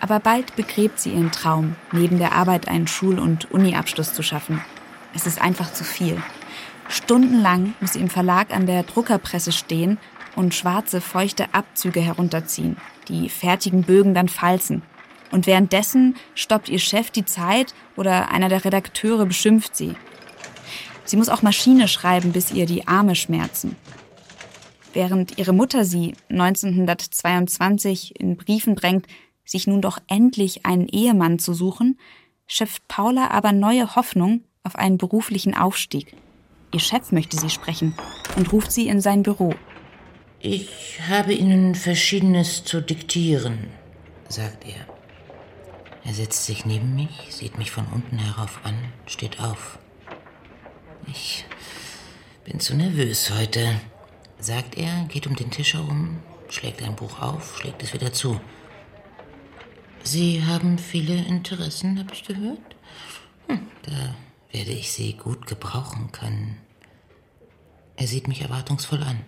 Aber 0.00 0.18
bald 0.18 0.56
begräbt 0.56 0.98
sie 0.98 1.12
ihren 1.12 1.30
Traum, 1.30 1.76
neben 1.92 2.18
der 2.18 2.32
Arbeit 2.32 2.66
einen 2.66 2.88
Schul- 2.88 3.20
und 3.20 3.52
Uniabschluss 3.52 4.12
zu 4.14 4.24
schaffen. 4.24 4.60
Es 5.14 5.26
ist 5.26 5.40
einfach 5.40 5.72
zu 5.72 5.84
viel. 5.84 6.22
Stundenlang 6.88 7.74
muss 7.80 7.94
sie 7.94 8.00
im 8.00 8.10
Verlag 8.10 8.54
an 8.54 8.66
der 8.66 8.82
Druckerpresse 8.82 9.52
stehen 9.52 9.98
und 10.36 10.54
schwarze, 10.54 11.00
feuchte 11.00 11.54
Abzüge 11.54 12.00
herunterziehen, 12.00 12.76
die 13.08 13.28
fertigen 13.28 13.82
Bögen 13.82 14.14
dann 14.14 14.28
falzen 14.28 14.82
und 15.32 15.46
währenddessen 15.46 16.14
stoppt 16.34 16.68
ihr 16.68 16.78
Chef 16.78 17.10
die 17.10 17.24
Zeit 17.24 17.74
oder 17.96 18.30
einer 18.30 18.48
der 18.48 18.64
Redakteure 18.64 19.26
beschimpft 19.26 19.74
sie. 19.74 19.94
Sie 21.04 21.16
muss 21.16 21.28
auch 21.28 21.42
Maschine 21.42 21.88
schreiben, 21.88 22.32
bis 22.32 22.52
ihr 22.52 22.66
die 22.66 22.86
Arme 22.86 23.16
schmerzen. 23.16 23.76
Während 24.92 25.38
ihre 25.38 25.52
Mutter 25.52 25.84
sie 25.84 26.14
1922 26.28 28.20
in 28.20 28.36
Briefen 28.36 28.76
drängt, 28.76 29.06
sich 29.44 29.66
nun 29.66 29.80
doch 29.80 29.98
endlich 30.06 30.64
einen 30.64 30.86
Ehemann 30.86 31.38
zu 31.38 31.54
suchen, 31.54 31.98
schöpft 32.46 32.86
Paula 32.86 33.30
aber 33.30 33.52
neue 33.52 33.96
Hoffnung 33.96 34.44
auf 34.64 34.76
einen 34.76 34.98
beruflichen 34.98 35.54
Aufstieg. 35.54 36.14
Ihr 36.72 36.80
Chef 36.80 37.12
möchte 37.12 37.36
sie 37.38 37.50
sprechen 37.50 37.94
und 38.36 38.52
ruft 38.52 38.72
sie 38.72 38.88
in 38.88 39.00
sein 39.00 39.22
Büro. 39.22 39.54
Ich 40.40 41.00
habe 41.08 41.34
Ihnen 41.34 41.74
Verschiedenes 41.74 42.64
zu 42.64 42.80
diktieren, 42.80 43.68
sagt 44.28 44.66
er. 44.66 44.86
Er 46.04 46.14
setzt 46.14 46.46
sich 46.46 46.64
neben 46.64 46.94
mich, 46.96 47.28
sieht 47.30 47.58
mich 47.58 47.70
von 47.70 47.86
unten 47.86 48.18
herauf 48.18 48.60
an, 48.64 48.74
steht 49.06 49.40
auf. 49.40 49.78
Ich 51.06 51.44
bin 52.44 52.58
zu 52.58 52.74
nervös 52.74 53.32
heute, 53.32 53.80
sagt 54.38 54.76
er, 54.76 55.04
geht 55.04 55.26
um 55.26 55.36
den 55.36 55.50
Tisch 55.50 55.74
herum, 55.74 56.18
schlägt 56.48 56.82
ein 56.82 56.96
Buch 56.96 57.20
auf, 57.20 57.58
schlägt 57.58 57.82
es 57.82 57.92
wieder 57.92 58.12
zu. 58.12 58.40
Sie 60.02 60.44
haben 60.44 60.78
viele 60.78 61.14
Interessen, 61.14 62.00
habe 62.00 62.12
ich 62.12 62.24
gehört. 62.24 62.76
Hm, 63.46 63.68
da 63.82 64.14
werde 64.52 64.70
ich 64.70 64.92
sie 64.92 65.14
gut 65.14 65.46
gebrauchen 65.46 66.12
können. 66.12 66.58
Er 67.96 68.06
sieht 68.06 68.28
mich 68.28 68.42
erwartungsvoll 68.42 69.02
an. 69.02 69.20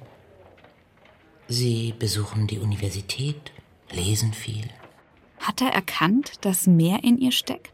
Sie 1.49 1.95
besuchen 1.99 2.47
die 2.47 2.59
Universität, 2.59 3.53
lesen 3.91 4.33
viel. 4.33 4.69
Hat 5.41 5.61
er 5.61 5.73
erkannt, 5.73 6.45
dass 6.45 6.67
mehr 6.67 7.05
in 7.05 7.19
ihr 7.19 7.33
steckt? 7.33 7.73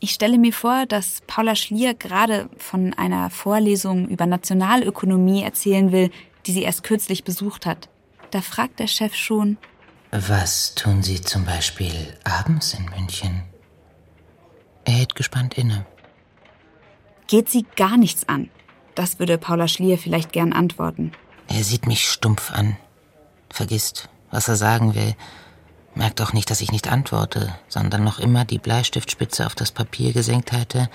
Ich 0.00 0.10
stelle 0.10 0.36
mir 0.36 0.52
vor, 0.52 0.84
dass 0.86 1.22
Paula 1.26 1.56
Schlier 1.56 1.94
gerade 1.94 2.50
von 2.58 2.92
einer 2.92 3.30
Vorlesung 3.30 4.08
über 4.08 4.26
Nationalökonomie 4.26 5.42
erzählen 5.42 5.92
will, 5.92 6.10
die 6.44 6.52
sie 6.52 6.62
erst 6.62 6.82
kürzlich 6.82 7.24
besucht 7.24 7.64
hat. 7.64 7.88
Da 8.30 8.42
fragt 8.42 8.80
der 8.80 8.86
Chef 8.86 9.14
schon, 9.14 9.56
was 10.16 10.76
tun 10.76 11.02
Sie 11.02 11.20
zum 11.20 11.44
Beispiel 11.44 12.16
abends 12.22 12.74
in 12.74 12.84
München? 12.84 13.42
Er 14.84 14.92
hält 14.92 15.16
gespannt 15.16 15.58
inne. 15.58 15.86
Geht 17.26 17.48
sie 17.48 17.64
gar 17.76 17.96
nichts 17.96 18.28
an? 18.28 18.50
Das 18.94 19.18
würde 19.18 19.38
Paula 19.38 19.68
Schlier 19.68 19.98
vielleicht 19.98 20.32
gern 20.32 20.52
antworten. 20.52 21.12
Er 21.48 21.64
sieht 21.64 21.86
mich 21.86 22.08
stumpf 22.08 22.52
an, 22.52 22.76
vergisst, 23.50 24.08
was 24.30 24.48
er 24.48 24.56
sagen 24.56 24.94
will, 24.94 25.14
merkt 25.94 26.20
auch 26.20 26.32
nicht, 26.32 26.50
dass 26.50 26.60
ich 26.60 26.72
nicht 26.72 26.88
antworte, 26.88 27.54
sondern 27.68 28.04
noch 28.04 28.18
immer 28.18 28.44
die 28.44 28.58
Bleistiftspitze 28.58 29.46
auf 29.46 29.54
das 29.54 29.70
Papier 29.70 30.12
gesenkt 30.12 30.52
halte, 30.52 30.88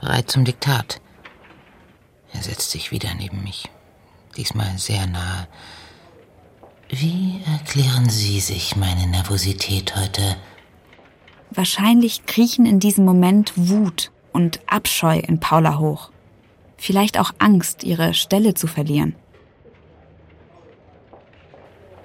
bereit 0.00 0.30
zum 0.30 0.44
Diktat. 0.44 1.00
Er 2.32 2.42
setzt 2.42 2.70
sich 2.70 2.90
wieder 2.90 3.14
neben 3.14 3.42
mich, 3.42 3.68
diesmal 4.36 4.78
sehr 4.78 5.06
nahe, 5.06 5.48
wie 6.88 7.40
erklären 7.52 8.08
Sie 8.08 8.38
sich 8.38 8.76
meine 8.76 9.08
Nervosität 9.08 9.96
heute? 9.96 10.36
Wahrscheinlich 11.50 12.26
kriechen 12.26 12.64
in 12.64 12.78
diesem 12.78 13.04
Moment 13.04 13.52
Wut 13.56 14.12
und 14.36 14.60
Abscheu 14.66 15.18
in 15.18 15.40
Paula 15.40 15.78
hoch. 15.78 16.10
Vielleicht 16.76 17.18
auch 17.18 17.32
Angst, 17.38 17.84
ihre 17.84 18.12
Stelle 18.12 18.52
zu 18.52 18.66
verlieren. 18.66 19.16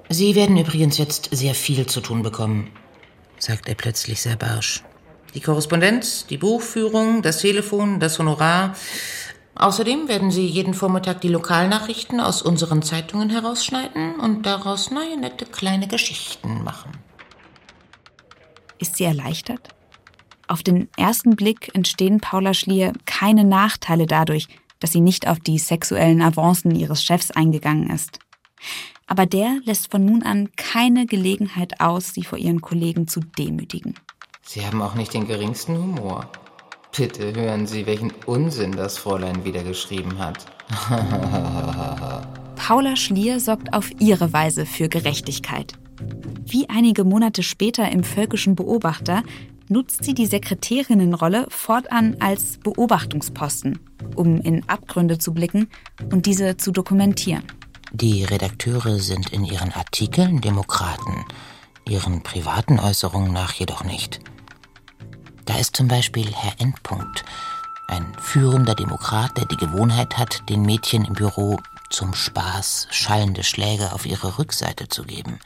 Sie 0.08 0.34
werden 0.36 0.58
übrigens 0.58 0.98
jetzt 0.98 1.28
sehr 1.34 1.54
viel 1.54 1.86
zu 1.88 2.00
tun 2.00 2.24
bekommen, 2.24 2.72
sagt 3.38 3.68
er 3.68 3.76
plötzlich 3.76 4.22
sehr 4.22 4.38
barsch. 4.38 4.82
Die 5.34 5.42
Korrespondenz, 5.42 6.26
die 6.28 6.38
Buchführung, 6.38 7.22
das 7.22 7.40
Telefon, 7.40 8.00
das 8.00 8.18
Honorar, 8.18 8.76
Außerdem 9.54 10.08
werden 10.08 10.32
Sie 10.32 10.48
jeden 10.48 10.74
Vormittag 10.74 11.20
die 11.20 11.28
Lokalnachrichten 11.28 12.22
aus 12.22 12.42
unseren 12.42 12.82
Zeitungen 12.82 13.30
herausschneiden 13.30 14.16
und 14.16 14.46
daraus 14.46 14.92
neue, 14.92 15.20
nette 15.20 15.46
kleine 15.46 15.90
Geschichten 15.90 16.64
machen. 16.64 16.92
Ist 18.80 18.96
sie 18.96 19.04
erleichtert? 19.04 19.76
Auf 20.52 20.64
den 20.64 20.90
ersten 20.98 21.38
Blick 21.38 21.74
entstehen 21.76 22.20
Paula 22.20 22.54
Schlier 22.54 22.92
keine 23.06 23.46
Nachteile 23.46 24.06
dadurch, 24.06 24.50
dass 24.82 24.92
sie 24.92 25.00
nicht 25.00 25.26
auf 25.26 25.40
die 25.40 25.58
sexuellen 25.58 26.22
Avancen 26.22 26.76
ihres 26.76 27.06
Chefs 27.06 27.32
eingegangen 27.32 27.90
ist. 27.90 28.20
Aber 29.08 29.26
der 29.26 29.62
lässt 29.64 29.90
von 29.90 30.04
nun 30.04 30.24
an 30.24 30.50
keine 30.58 31.06
Gelegenheit 31.06 31.80
aus, 31.80 32.14
sie 32.14 32.26
vor 32.26 32.38
ihren 32.38 32.60
Kollegen 32.60 33.08
zu 33.08 33.22
demütigen. 33.22 33.96
Sie 34.42 34.66
haben 34.66 34.82
auch 34.82 34.94
nicht 34.96 35.14
den 35.14 35.26
geringsten 35.26 35.78
Humor. 35.78 36.30
Bitte 36.94 37.34
hören 37.34 37.66
Sie, 37.66 37.86
welchen 37.86 38.12
Unsinn 38.26 38.74
das 38.74 38.98
Fräulein 38.98 39.46
wieder 39.46 39.64
geschrieben 39.64 40.20
hat. 40.20 40.48
Paula 42.58 42.98
Schlier 42.98 43.40
sorgt 43.40 43.74
auf 43.74 43.90
ihre 44.02 44.34
Weise 44.34 44.66
für 44.66 44.90
Gerechtigkeit. 44.90 45.76
Wie 46.46 46.68
einige 46.68 47.06
Monate 47.06 47.42
später 47.42 47.90
im 47.90 48.04
Völkischen 48.04 48.56
Beobachter 48.56 49.24
nutzt 49.72 50.04
sie 50.04 50.14
die 50.14 50.26
Sekretärinnenrolle 50.26 51.48
fortan 51.50 52.18
als 52.20 52.60
Beobachtungsposten, 52.60 53.80
um 54.16 54.42
in 54.42 54.68
Abgründe 54.68 55.18
zu 55.18 55.34
blicken 55.34 55.70
und 56.12 56.26
diese 56.26 56.58
zu 56.58 56.72
dokumentieren. 56.72 57.44
Die 57.94 58.24
Redakteure 58.24 59.00
sind 59.00 59.32
in 59.32 59.46
ihren 59.46 59.72
Artikeln 59.72 60.42
Demokraten, 60.42 61.26
ihren 61.88 62.22
privaten 62.22 62.80
Äußerungen 62.80 63.32
nach 63.32 63.54
jedoch 63.54 63.84
nicht. 63.84 64.20
Da 65.46 65.58
ist 65.58 65.76
zum 65.76 65.88
Beispiel 65.88 66.28
Herr 66.34 66.60
Endpunkt, 66.60 67.24
ein 67.88 68.06
führender 68.20 68.76
Demokrat, 68.76 69.38
der 69.38 69.46
die 69.46 69.58
Gewohnheit 69.58 70.18
hat, 70.18 70.50
den 70.50 70.62
Mädchen 70.62 71.06
im 71.06 71.14
Büro 71.14 71.60
zum 71.90 72.14
Spaß 72.14 72.88
schallende 72.92 73.44
Schläge 73.44 73.92
auf 73.94 74.06
ihre 74.06 74.38
Rückseite 74.38 74.88
zu 74.88 75.04
geben. 75.04 75.40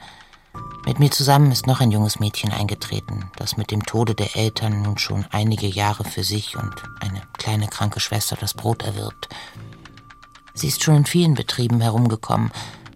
Mit 0.84 0.98
mir 0.98 1.10
zusammen 1.10 1.50
ist 1.50 1.66
noch 1.66 1.80
ein 1.80 1.90
junges 1.90 2.20
Mädchen 2.20 2.52
eingetreten, 2.52 3.30
das 3.36 3.56
mit 3.56 3.70
dem 3.70 3.84
Tode 3.84 4.14
der 4.14 4.36
Eltern 4.36 4.82
nun 4.82 4.98
schon 4.98 5.26
einige 5.30 5.66
Jahre 5.66 6.04
für 6.04 6.22
sich 6.22 6.56
und 6.56 6.74
eine 7.00 7.22
kleine 7.38 7.66
kranke 7.66 8.00
Schwester 8.00 8.36
das 8.38 8.54
Brot 8.54 8.82
erwirbt. 8.82 9.28
Sie 10.54 10.68
ist 10.68 10.84
schon 10.84 10.96
in 10.96 11.06
vielen 11.06 11.34
Betrieben 11.34 11.80
herumgekommen 11.80 12.52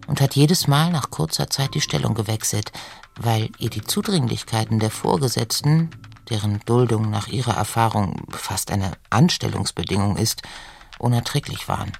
und 0.07 0.21
hat 0.21 0.35
jedes 0.35 0.67
Mal 0.67 0.89
nach 0.91 1.11
kurzer 1.11 1.49
Zeit 1.49 1.73
die 1.73 1.81
Stellung 1.81 2.13
gewechselt, 2.13 2.71
weil 3.19 3.49
ihr 3.59 3.69
die 3.69 3.81
Zudringlichkeiten 3.81 4.79
der 4.79 4.91
Vorgesetzten 4.91 5.89
deren 6.31 6.59
Duldung 6.65 7.09
nach 7.09 7.27
ihrer 7.27 7.55
Erfahrung 7.55 8.25
fast 8.29 8.71
eine 8.71 8.93
Anstellungsbedingung 9.09 10.15
ist, 10.15 10.41
unerträglich 10.97 11.67
waren. 11.67 11.91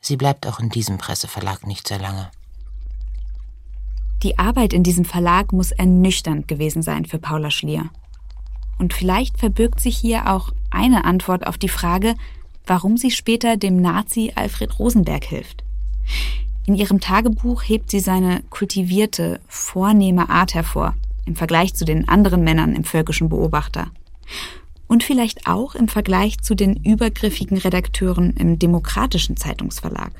Sie 0.00 0.16
bleibt 0.16 0.46
auch 0.46 0.60
in 0.60 0.68
diesem 0.68 0.98
Presseverlag 0.98 1.66
nicht 1.66 1.88
sehr 1.88 1.98
lange. 1.98 2.30
Die 4.22 4.38
Arbeit 4.38 4.74
in 4.74 4.82
diesem 4.82 5.06
Verlag 5.06 5.52
muss 5.52 5.70
ernüchternd 5.72 6.46
gewesen 6.46 6.82
sein 6.82 7.06
für 7.06 7.18
Paula 7.18 7.50
Schlier. 7.50 7.88
Und 8.78 8.92
vielleicht 8.92 9.38
verbirgt 9.38 9.80
sich 9.80 9.96
hier 9.96 10.30
auch 10.30 10.52
eine 10.70 11.04
Antwort 11.04 11.46
auf 11.46 11.56
die 11.56 11.68
Frage, 11.68 12.14
warum 12.66 12.96
sie 12.96 13.10
später 13.10 13.56
dem 13.56 13.80
Nazi 13.80 14.32
Alfred 14.34 14.78
Rosenberg 14.78 15.24
hilft. 15.24 15.64
In 16.66 16.74
ihrem 16.74 17.00
Tagebuch 17.00 17.62
hebt 17.62 17.90
sie 17.90 18.00
seine 18.00 18.42
kultivierte, 18.50 19.40
vornehme 19.48 20.28
Art 20.28 20.54
hervor, 20.54 20.94
im 21.24 21.34
Vergleich 21.34 21.74
zu 21.74 21.84
den 21.84 22.08
anderen 22.08 22.44
Männern 22.44 22.74
im 22.74 22.84
völkischen 22.84 23.28
Beobachter. 23.28 23.90
Und 24.86 25.02
vielleicht 25.02 25.46
auch 25.46 25.74
im 25.74 25.88
Vergleich 25.88 26.40
zu 26.40 26.54
den 26.54 26.76
übergriffigen 26.76 27.56
Redakteuren 27.56 28.34
im 28.36 28.58
demokratischen 28.58 29.36
Zeitungsverlag. 29.36 30.12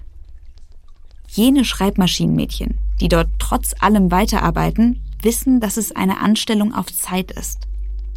Jene 1.33 1.65
Schreibmaschinenmädchen, 1.65 2.79
die 3.01 3.09
dort 3.09 3.29
trotz 3.39 3.73
allem 3.79 4.11
weiterarbeiten, 4.11 5.01
wissen, 5.23 5.61
dass 5.61 5.77
es 5.77 5.95
eine 5.95 6.19
Anstellung 6.21 6.75
auf 6.75 6.93
Zeit 6.93 7.31
ist. 7.31 7.69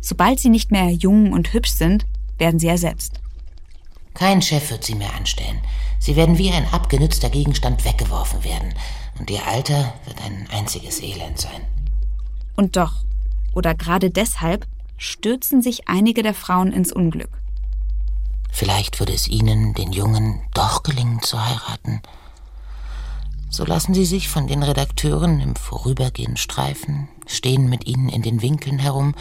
Sobald 0.02 0.40
sie 0.40 0.50
nicht 0.50 0.72
mehr 0.72 0.90
jung 0.90 1.32
und 1.32 1.54
hübsch 1.54 1.72
sind, 1.72 2.06
werden 2.40 2.60
sie 2.60 2.68
ersetzt. 2.68 3.20
Kein 4.16 4.42
Chef 4.42 4.72
wird 4.72 4.84
sie 4.84 4.96
mehr 4.96 5.14
anstellen. 5.14 5.62
Sie 6.00 6.16
werden 6.16 6.40
wie 6.40 6.52
ein 6.52 6.68
abgenützter 6.72 7.30
Gegenstand 7.30 7.86
weggeworfen 7.86 8.44
werden. 8.44 8.74
Und 9.20 9.30
ihr 9.30 9.46
Alter 9.48 9.94
wird 10.06 10.20
ein 10.24 10.48
einziges 10.52 11.00
Elend 11.02 11.40
sein. 11.40 11.62
Und 12.56 12.78
doch, 12.78 13.04
oder 13.54 13.76
gerade 13.76 14.10
deshalb, 14.10 14.66
stürzen 14.98 15.62
sich 15.62 15.88
einige 15.88 16.24
der 16.24 16.34
Frauen 16.34 16.74
ins 16.74 16.92
Unglück. 16.92 17.30
Vielleicht 18.52 19.00
würde 19.00 19.14
es 19.14 19.28
ihnen, 19.28 19.76
den 19.76 19.92
Jungen, 19.92 20.42
doch 20.54 20.82
gelingen 20.82 21.22
zu 21.22 21.44
heiraten. 21.44 22.02
So 23.54 23.66
lassen 23.66 23.94
sie 23.94 24.06
sich 24.06 24.30
von 24.30 24.48
den 24.48 24.64
Redakteuren 24.64 25.40
im 25.40 25.56
Vorübergehen 25.56 26.38
streifen, 26.38 27.08
stehen 27.28 27.70
mit 27.70 27.86
ihnen 27.86 28.10
in 28.10 28.24
den 28.24 28.42
Winkeln 28.42 28.80
herum 28.80 29.14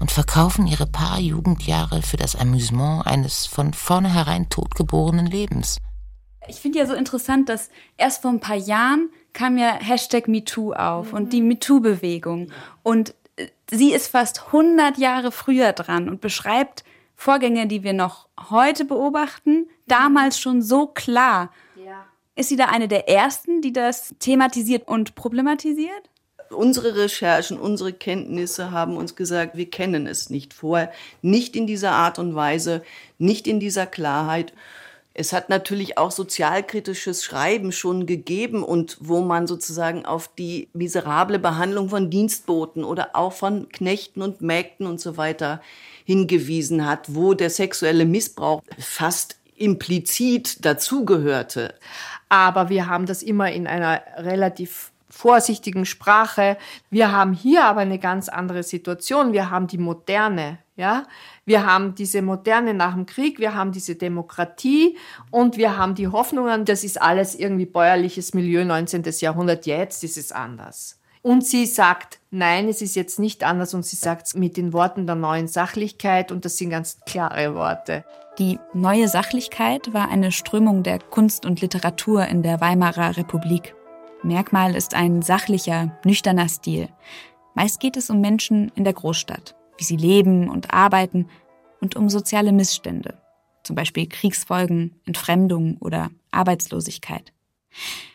und 0.00 0.10
verkaufen 0.10 0.66
ihre 0.66 0.88
paar 0.88 1.20
Jugendjahre 1.20 2.02
für 2.02 2.16
das 2.16 2.34
Amüsement 2.34 3.06
eines 3.06 3.46
von 3.46 3.72
vornherein 3.72 4.48
totgeborenen 4.48 5.26
Lebens. 5.26 5.78
Ich 6.48 6.56
finde 6.56 6.80
ja 6.80 6.86
so 6.86 6.94
interessant, 6.94 7.48
dass 7.48 7.70
erst 7.96 8.22
vor 8.22 8.32
ein 8.32 8.40
paar 8.40 8.56
Jahren 8.56 9.08
kam 9.34 9.56
ja 9.56 9.78
Hashtag 9.80 10.26
MeToo 10.26 10.72
auf 10.72 11.12
mhm. 11.12 11.18
und 11.18 11.32
die 11.32 11.40
MeToo-Bewegung. 11.40 12.50
Und 12.82 13.14
äh, 13.36 13.46
sie 13.70 13.92
ist 13.92 14.08
fast 14.08 14.46
100 14.46 14.98
Jahre 14.98 15.30
früher 15.30 15.72
dran 15.74 16.08
und 16.08 16.20
beschreibt 16.20 16.82
Vorgänge, 17.14 17.68
die 17.68 17.84
wir 17.84 17.92
noch 17.92 18.26
heute 18.48 18.84
beobachten, 18.84 19.68
damals 19.86 20.40
schon 20.40 20.60
so 20.60 20.88
klar. 20.88 21.50
Ist 22.40 22.48
sie 22.48 22.56
da 22.56 22.68
eine 22.68 22.88
der 22.88 23.06
ersten, 23.06 23.60
die 23.60 23.70
das 23.70 24.14
thematisiert 24.18 24.88
und 24.88 25.14
problematisiert? 25.14 26.08
Unsere 26.48 26.96
Recherchen, 26.96 27.60
unsere 27.60 27.92
Kenntnisse 27.92 28.70
haben 28.70 28.96
uns 28.96 29.14
gesagt, 29.14 29.58
wir 29.58 29.68
kennen 29.68 30.06
es 30.06 30.30
nicht 30.30 30.54
vorher, 30.54 30.90
nicht 31.20 31.54
in 31.54 31.66
dieser 31.66 31.92
Art 31.92 32.18
und 32.18 32.34
Weise, 32.34 32.82
nicht 33.18 33.46
in 33.46 33.60
dieser 33.60 33.84
Klarheit. 33.84 34.54
Es 35.12 35.34
hat 35.34 35.50
natürlich 35.50 35.98
auch 35.98 36.12
sozialkritisches 36.12 37.22
Schreiben 37.22 37.72
schon 37.72 38.06
gegeben 38.06 38.62
und 38.62 38.96
wo 39.00 39.20
man 39.20 39.46
sozusagen 39.46 40.06
auf 40.06 40.30
die 40.34 40.68
miserable 40.72 41.38
Behandlung 41.38 41.90
von 41.90 42.08
Dienstboten 42.08 42.84
oder 42.84 43.10
auch 43.16 43.34
von 43.34 43.68
Knechten 43.68 44.22
und 44.22 44.40
Mägden 44.40 44.86
und 44.86 44.98
so 44.98 45.18
weiter 45.18 45.60
hingewiesen 46.06 46.86
hat, 46.86 47.14
wo 47.14 47.34
der 47.34 47.50
sexuelle 47.50 48.06
Missbrauch 48.06 48.62
fast 48.78 49.39
implizit 49.60 50.64
dazugehörte. 50.64 51.74
Aber 52.28 52.68
wir 52.68 52.86
haben 52.86 53.06
das 53.06 53.22
immer 53.22 53.50
in 53.52 53.66
einer 53.66 54.02
relativ 54.16 54.92
vorsichtigen 55.10 55.84
Sprache. 55.84 56.56
Wir 56.88 57.12
haben 57.12 57.32
hier 57.32 57.64
aber 57.64 57.80
eine 57.80 57.98
ganz 57.98 58.28
andere 58.28 58.62
Situation. 58.62 59.32
Wir 59.32 59.50
haben 59.50 59.66
die 59.66 59.78
Moderne, 59.78 60.58
ja. 60.76 61.04
Wir 61.44 61.66
haben 61.66 61.96
diese 61.96 62.22
Moderne 62.22 62.74
nach 62.74 62.94
dem 62.94 63.06
Krieg, 63.06 63.40
wir 63.40 63.54
haben 63.54 63.72
diese 63.72 63.96
Demokratie 63.96 64.96
und 65.32 65.56
wir 65.56 65.76
haben 65.76 65.96
die 65.96 66.06
Hoffnungen, 66.06 66.64
das 66.64 66.84
ist 66.84 67.02
alles 67.02 67.34
irgendwie 67.34 67.66
bäuerliches 67.66 68.34
Milieu 68.34 68.64
19. 68.64 69.02
Jahrhundert. 69.18 69.66
Jetzt 69.66 70.04
ist 70.04 70.16
es 70.16 70.30
anders. 70.30 71.00
Und 71.22 71.44
sie 71.44 71.66
sagt, 71.66 72.20
nein, 72.30 72.68
es 72.68 72.80
ist 72.80 72.94
jetzt 72.94 73.18
nicht 73.18 73.42
anders 73.42 73.74
und 73.74 73.84
sie 73.84 73.96
sagt 73.96 74.28
es 74.28 74.34
mit 74.34 74.56
den 74.56 74.72
Worten 74.72 75.06
der 75.06 75.16
neuen 75.16 75.48
Sachlichkeit 75.48 76.32
und 76.32 76.44
das 76.44 76.56
sind 76.56 76.70
ganz 76.70 77.00
klare 77.04 77.54
Worte. 77.54 78.04
Die 78.40 78.58
neue 78.72 79.06
Sachlichkeit 79.06 79.92
war 79.92 80.08
eine 80.08 80.32
Strömung 80.32 80.82
der 80.82 80.98
Kunst 80.98 81.44
und 81.44 81.60
Literatur 81.60 82.24
in 82.24 82.42
der 82.42 82.62
Weimarer 82.62 83.18
Republik. 83.18 83.74
Merkmal 84.22 84.74
ist 84.74 84.94
ein 84.94 85.20
sachlicher, 85.20 85.98
nüchterner 86.06 86.48
Stil. 86.48 86.88
Meist 87.54 87.80
geht 87.80 87.98
es 87.98 88.08
um 88.08 88.22
Menschen 88.22 88.72
in 88.76 88.84
der 88.84 88.94
Großstadt, 88.94 89.56
wie 89.76 89.84
sie 89.84 89.98
leben 89.98 90.48
und 90.48 90.72
arbeiten 90.72 91.28
und 91.82 91.96
um 91.96 92.08
soziale 92.08 92.52
Missstände, 92.52 93.18
zum 93.62 93.76
Beispiel 93.76 94.08
Kriegsfolgen, 94.08 94.98
Entfremdung 95.04 95.76
oder 95.76 96.10
Arbeitslosigkeit. 96.30 97.34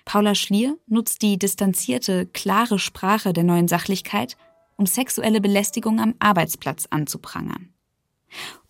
Paula 0.06 0.34
Schlier 0.34 0.76
nutzt 0.88 1.22
die 1.22 1.38
distanzierte, 1.38 2.26
klare 2.26 2.80
Sprache 2.80 3.32
der 3.32 3.44
neuen 3.44 3.68
Sachlichkeit, 3.68 4.38
um 4.76 4.88
sexuelle 4.88 5.40
Belästigung 5.40 6.00
am 6.00 6.16
Arbeitsplatz 6.18 6.88
anzuprangern. 6.90 7.70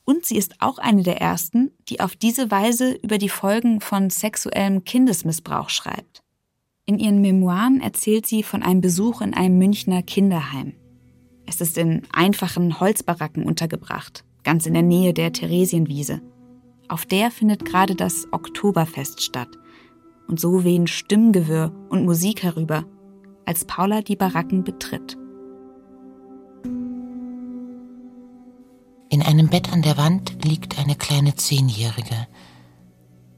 Und 0.05 0.23
sie 0.25 0.37
ist 0.37 0.61
auch 0.61 0.77
eine 0.77 1.03
der 1.03 1.19
ersten, 1.19 1.71
die 1.89 1.99
auf 1.99 2.15
diese 2.15 2.51
Weise 2.51 2.93
über 3.01 3.17
die 3.17 3.29
Folgen 3.29 3.81
von 3.81 4.09
sexuellem 4.09 4.83
Kindesmissbrauch 4.83 5.69
schreibt. 5.69 6.21
In 6.85 6.99
ihren 6.99 7.21
Memoiren 7.21 7.81
erzählt 7.81 8.27
sie 8.27 8.43
von 8.43 8.61
einem 8.61 8.81
Besuch 8.81 9.21
in 9.21 9.33
einem 9.33 9.57
Münchner 9.57 10.03
Kinderheim. 10.03 10.73
Es 11.47 11.59
ist 11.59 11.77
in 11.79 12.03
einfachen 12.13 12.79
Holzbaracken 12.79 13.43
untergebracht, 13.43 14.23
ganz 14.43 14.67
in 14.67 14.73
der 14.73 14.83
Nähe 14.83 15.13
der 15.13 15.33
Theresienwiese. 15.33 16.21
Auf 16.87 17.07
der 17.07 17.31
findet 17.31 17.65
gerade 17.65 17.95
das 17.95 18.27
Oktoberfest 18.31 19.23
statt. 19.23 19.49
Und 20.27 20.39
so 20.39 20.63
wehen 20.63 20.85
Stimmgewirr 20.85 21.71
und 21.89 22.05
Musik 22.05 22.43
herüber, 22.43 22.85
als 23.45 23.65
Paula 23.65 24.01
die 24.01 24.15
Baracken 24.15 24.63
betritt. 24.63 25.17
In 29.15 29.21
einem 29.21 29.47
Bett 29.47 29.71
an 29.71 29.81
der 29.81 29.95
Wand 29.95 30.43
liegt 30.43 30.77
eine 30.77 30.97
kleine 30.97 31.35
Zehnjährige. 31.35 32.27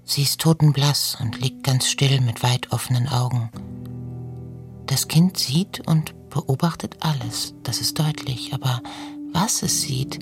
Sie 0.04 0.24
ist 0.24 0.42
totenblass 0.42 1.20
und 1.22 1.40
liegt 1.40 1.64
ganz 1.64 1.88
still 1.88 2.20
mit 2.20 2.42
weit 2.42 2.72
offenen 2.72 3.08
Augen. 3.08 3.52
Das 4.88 5.08
Kind 5.08 5.38
sieht 5.38 5.88
und 5.88 6.16
beobachtet 6.32 6.98
alles, 7.02 7.54
das 7.62 7.80
ist 7.80 8.00
deutlich, 8.00 8.56
aber 8.56 8.82
was 9.34 9.62
es 9.62 9.82
sieht, 9.82 10.18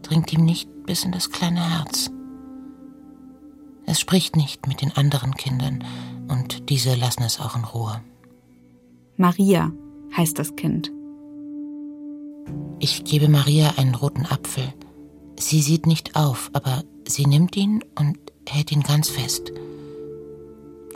dringt 0.00 0.32
ihm 0.32 0.46
nicht 0.46 0.70
bis 0.86 1.04
in 1.04 1.12
das 1.12 1.30
kleine 1.30 1.60
Herz. 1.60 2.10
Es 3.84 4.00
spricht 4.00 4.36
nicht 4.36 4.66
mit 4.66 4.80
den 4.80 4.92
anderen 4.92 5.34
Kindern 5.34 5.84
und 6.28 6.70
diese 6.70 6.94
lassen 6.94 7.24
es 7.24 7.40
auch 7.40 7.56
in 7.56 7.64
Ruhe. 7.64 8.00
Maria 9.18 9.70
heißt 10.16 10.38
das 10.38 10.56
Kind. 10.56 10.90
Ich 12.78 13.04
gebe 13.04 13.28
Maria 13.28 13.74
einen 13.76 13.94
roten 13.94 14.24
Apfel. 14.24 14.72
Sie 15.38 15.62
sieht 15.62 15.86
nicht 15.86 16.16
auf, 16.16 16.50
aber 16.52 16.84
sie 17.06 17.26
nimmt 17.26 17.56
ihn 17.56 17.84
und 17.98 18.18
hält 18.48 18.72
ihn 18.72 18.82
ganz 18.82 19.08
fest. 19.08 19.52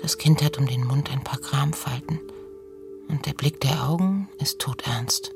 Das 0.01 0.19
Kind 0.19 0.43
hat 0.43 0.59
um 0.59 0.67
den 0.67 0.87
Mund 0.87 1.11
ein 1.11 1.25
paar 1.25 1.41
Kramfalten 1.41 2.21
und 3.09 3.27
der 3.27 3.33
Blick 3.33 3.61
der 3.61 3.89
Augen 3.89 4.29
ist 4.39 4.59
todernst. 4.61 5.33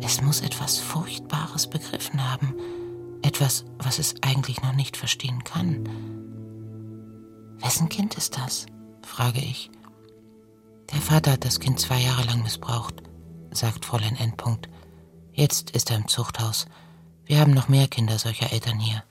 Es 0.00 0.22
muss 0.22 0.40
etwas 0.40 0.78
Furchtbares 0.78 1.68
begriffen 1.68 2.30
haben, 2.30 2.54
etwas, 3.22 3.64
was 3.78 3.98
es 3.98 4.14
eigentlich 4.22 4.62
noch 4.62 4.74
nicht 4.74 4.96
verstehen 4.96 5.44
kann. 5.44 5.88
Wessen 7.60 7.88
Kind 7.88 8.16
ist 8.16 8.36
das? 8.38 8.66
frage 9.02 9.40
ich. 9.40 9.70
Der 10.92 11.00
Vater 11.00 11.32
hat 11.32 11.44
das 11.44 11.60
Kind 11.60 11.78
zwei 11.80 12.00
Jahre 12.00 12.24
lang 12.24 12.42
missbraucht, 12.42 13.02
sagt 13.50 13.84
Fräulein 13.84 14.16
Endpunkt. 14.16 14.68
Jetzt 15.32 15.70
ist 15.70 15.90
er 15.90 15.96
im 15.96 16.08
Zuchthaus. 16.08 16.66
Wir 17.28 17.40
haben 17.40 17.52
noch 17.52 17.68
mehr 17.68 17.86
Kinder 17.88 18.18
solcher 18.18 18.50
Eltern 18.52 18.80
hier. 18.80 19.04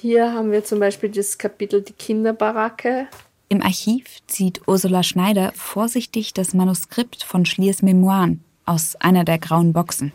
Hier 0.00 0.32
haben 0.32 0.52
wir 0.52 0.64
zum 0.64 0.78
Beispiel 0.78 1.10
das 1.10 1.38
Kapitel 1.38 1.82
Die 1.82 1.92
Kinderbaracke. 1.92 3.08
Im 3.48 3.62
Archiv 3.62 4.04
zieht 4.28 4.62
Ursula 4.68 5.02
Schneider 5.02 5.52
vorsichtig 5.56 6.34
das 6.34 6.54
Manuskript 6.54 7.24
von 7.24 7.44
Schliers 7.44 7.82
Memoiren 7.82 8.44
aus 8.64 8.94
einer 8.94 9.24
der 9.24 9.38
grauen 9.38 9.72
Boxen. 9.72 10.12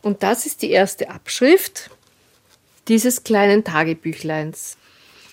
Und 0.00 0.22
das 0.22 0.46
ist 0.46 0.62
die 0.62 0.70
erste 0.70 1.10
Abschrift 1.10 1.90
dieses 2.88 3.24
kleinen 3.24 3.62
Tagebüchleins. 3.62 4.78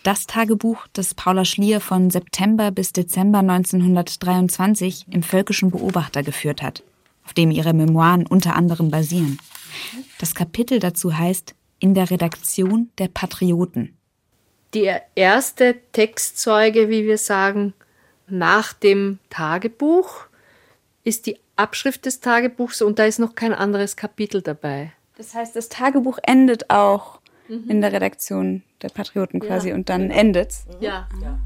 Das 0.04 0.28
Tagebuch, 0.28 0.86
das 0.92 1.14
Paula 1.14 1.46
Schlier 1.46 1.80
von 1.80 2.10
September 2.10 2.72
bis 2.72 2.92
Dezember 2.92 3.40
1923 3.40 5.06
im 5.10 5.24
Völkischen 5.24 5.72
Beobachter 5.72 6.24
geführt 6.24 6.62
hat, 6.62 6.84
auf 7.24 7.32
dem 7.32 7.52
ihre 7.52 7.74
Memoiren 7.74 8.28
unter 8.28 8.58
anderem 8.58 8.92
basieren. 8.92 9.38
Das 10.20 10.36
Kapitel 10.36 10.80
dazu 10.80 11.18
heißt 11.18 11.56
In 11.80 11.94
der 11.94 12.12
Redaktion 12.12 12.90
der 12.98 13.08
Patrioten. 13.08 13.98
Der 14.74 15.04
erste 15.16 15.78
Textzeuge, 15.94 16.90
wie 16.90 17.06
wir 17.06 17.18
sagen, 17.18 17.74
nach 18.28 18.74
dem 18.74 19.20
Tagebuch 19.30 20.26
ist 21.06 21.28
die 21.28 21.40
Abschrift 21.56 22.06
des 22.06 22.20
Tagebuchs 22.20 22.82
und 22.82 23.00
da 23.00 23.06
ist 23.06 23.20
noch 23.20 23.36
kein 23.36 23.54
anderes 23.54 23.96
Kapitel 23.96 24.42
dabei. 24.42 24.92
Das 25.16 25.34
heißt, 25.34 25.56
das 25.56 25.70
Tagebuch 25.70 26.20
endet 26.24 26.70
auch 26.70 27.20
mhm. 27.54 27.70
in 27.70 27.82
der 27.82 27.92
Redaktion 27.92 28.64
der 28.82 28.90
Patrioten 28.90 29.40
quasi 29.40 29.70
ja. 29.70 29.76
und 29.76 29.90
dann 29.90 30.10
endet's. 30.10 30.66
Ja. 30.80 31.08
ja. 31.22 31.40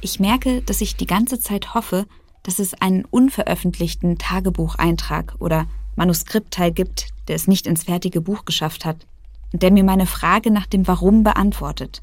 Ich 0.00 0.20
merke, 0.20 0.62
dass 0.62 0.80
ich 0.80 0.96
die 0.96 1.06
ganze 1.06 1.38
Zeit 1.38 1.74
hoffe, 1.74 2.06
dass 2.42 2.58
es 2.58 2.74
einen 2.74 3.04
unveröffentlichten 3.04 4.18
Tagebucheintrag 4.18 5.34
oder 5.38 5.66
Manuskriptteil 5.96 6.72
gibt, 6.72 7.08
der 7.28 7.36
es 7.36 7.46
nicht 7.46 7.66
ins 7.66 7.84
fertige 7.84 8.20
Buch 8.20 8.44
geschafft 8.44 8.84
hat 8.84 9.06
und 9.52 9.62
der 9.62 9.70
mir 9.70 9.84
meine 9.84 10.06
Frage 10.06 10.50
nach 10.50 10.66
dem 10.66 10.86
Warum 10.88 11.22
beantwortet. 11.22 12.00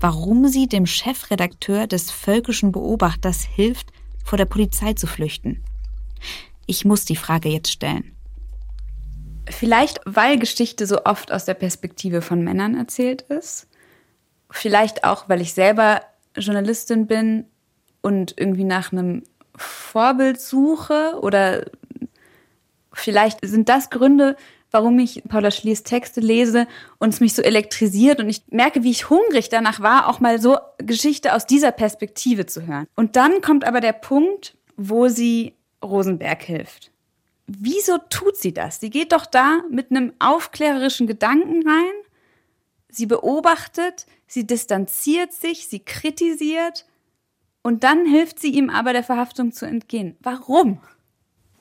Warum 0.00 0.48
sie 0.48 0.66
dem 0.66 0.86
Chefredakteur 0.86 1.86
des 1.86 2.10
Völkischen 2.10 2.72
Beobachters 2.72 3.44
hilft, 3.44 3.92
vor 4.24 4.36
der 4.36 4.44
Polizei 4.44 4.94
zu 4.94 5.06
flüchten. 5.06 5.62
Ich 6.66 6.84
muss 6.84 7.04
die 7.04 7.16
Frage 7.16 7.48
jetzt 7.48 7.70
stellen. 7.70 8.12
Vielleicht, 9.50 10.00
weil 10.04 10.38
Geschichte 10.38 10.86
so 10.86 11.04
oft 11.04 11.32
aus 11.32 11.44
der 11.44 11.54
Perspektive 11.54 12.22
von 12.22 12.42
Männern 12.42 12.76
erzählt 12.76 13.22
ist. 13.22 13.66
Vielleicht 14.50 15.04
auch, 15.04 15.28
weil 15.28 15.40
ich 15.40 15.54
selber 15.54 16.02
Journalistin 16.36 17.06
bin 17.06 17.46
und 18.00 18.34
irgendwie 18.36 18.64
nach 18.64 18.92
einem 18.92 19.24
Vorbild 19.56 20.40
suche. 20.40 21.18
Oder 21.20 21.66
vielleicht 22.92 23.40
sind 23.42 23.68
das 23.68 23.90
Gründe, 23.90 24.36
warum 24.70 24.98
ich 24.98 25.22
Paula 25.28 25.50
Schliers 25.50 25.82
Texte 25.82 26.20
lese 26.20 26.66
und 26.98 27.14
es 27.14 27.20
mich 27.20 27.34
so 27.34 27.42
elektrisiert 27.42 28.20
und 28.20 28.28
ich 28.28 28.42
merke, 28.50 28.82
wie 28.82 28.90
ich 28.90 29.10
hungrig 29.10 29.48
danach 29.48 29.80
war, 29.80 30.08
auch 30.08 30.20
mal 30.20 30.40
so 30.40 30.58
Geschichte 30.78 31.34
aus 31.34 31.46
dieser 31.46 31.72
Perspektive 31.72 32.46
zu 32.46 32.66
hören. 32.66 32.86
Und 32.94 33.16
dann 33.16 33.40
kommt 33.40 33.66
aber 33.66 33.80
der 33.80 33.92
Punkt, 33.92 34.56
wo 34.76 35.08
sie 35.08 35.54
Rosenberg 35.82 36.42
hilft 36.42 36.90
wieso 37.58 37.98
tut 38.10 38.36
sie 38.36 38.52
das? 38.52 38.80
Sie 38.80 38.90
geht 38.90 39.12
doch 39.12 39.26
da 39.26 39.60
mit 39.70 39.90
einem 39.90 40.12
aufklärerischen 40.18 41.06
Gedanken 41.06 41.66
rein. 41.66 41.92
Sie 42.88 43.06
beobachtet, 43.06 44.06
sie 44.26 44.46
distanziert 44.46 45.32
sich, 45.32 45.68
sie 45.68 45.80
kritisiert 45.80 46.86
und 47.62 47.84
dann 47.84 48.06
hilft 48.06 48.38
sie 48.40 48.52
ihm 48.52 48.70
aber 48.70 48.92
der 48.92 49.04
Verhaftung 49.04 49.52
zu 49.52 49.66
entgehen. 49.66 50.16
Warum? 50.20 50.80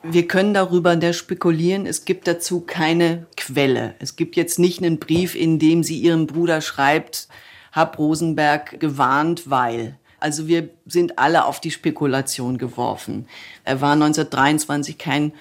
Wir 0.02 0.28
können 0.28 0.54
darüber 0.54 0.96
der 0.96 1.12
spekulieren, 1.12 1.86
es 1.86 2.06
gibt 2.06 2.26
dazu 2.26 2.62
keine 2.62 3.28
Quelle. 3.36 3.96
Es 4.00 4.16
gibt 4.16 4.38
jetzt 4.38 4.58
nicht 4.58 4.82
einen 4.82 4.98
Brief, 4.98 5.36
in 5.36 5.60
dem 5.60 5.84
sie 5.84 6.00
ihrem 6.00 6.26
Bruder 6.26 6.62
schreibt, 6.62 7.28
hab 7.74 8.00
Rosenberg 8.00 8.80
gewarnt, 8.80 9.50
weil. 9.50 10.00
Also 10.22 10.48
wir 10.48 10.70
sind 10.86 11.20
alle 11.20 11.46
auf 11.46 11.60
die 11.60 11.72
Spekulation 11.72 12.58
geworfen. 12.58 13.28
Er 13.66 13.82
war 13.82 13.94
1923 13.94 14.98
kein 14.98 15.34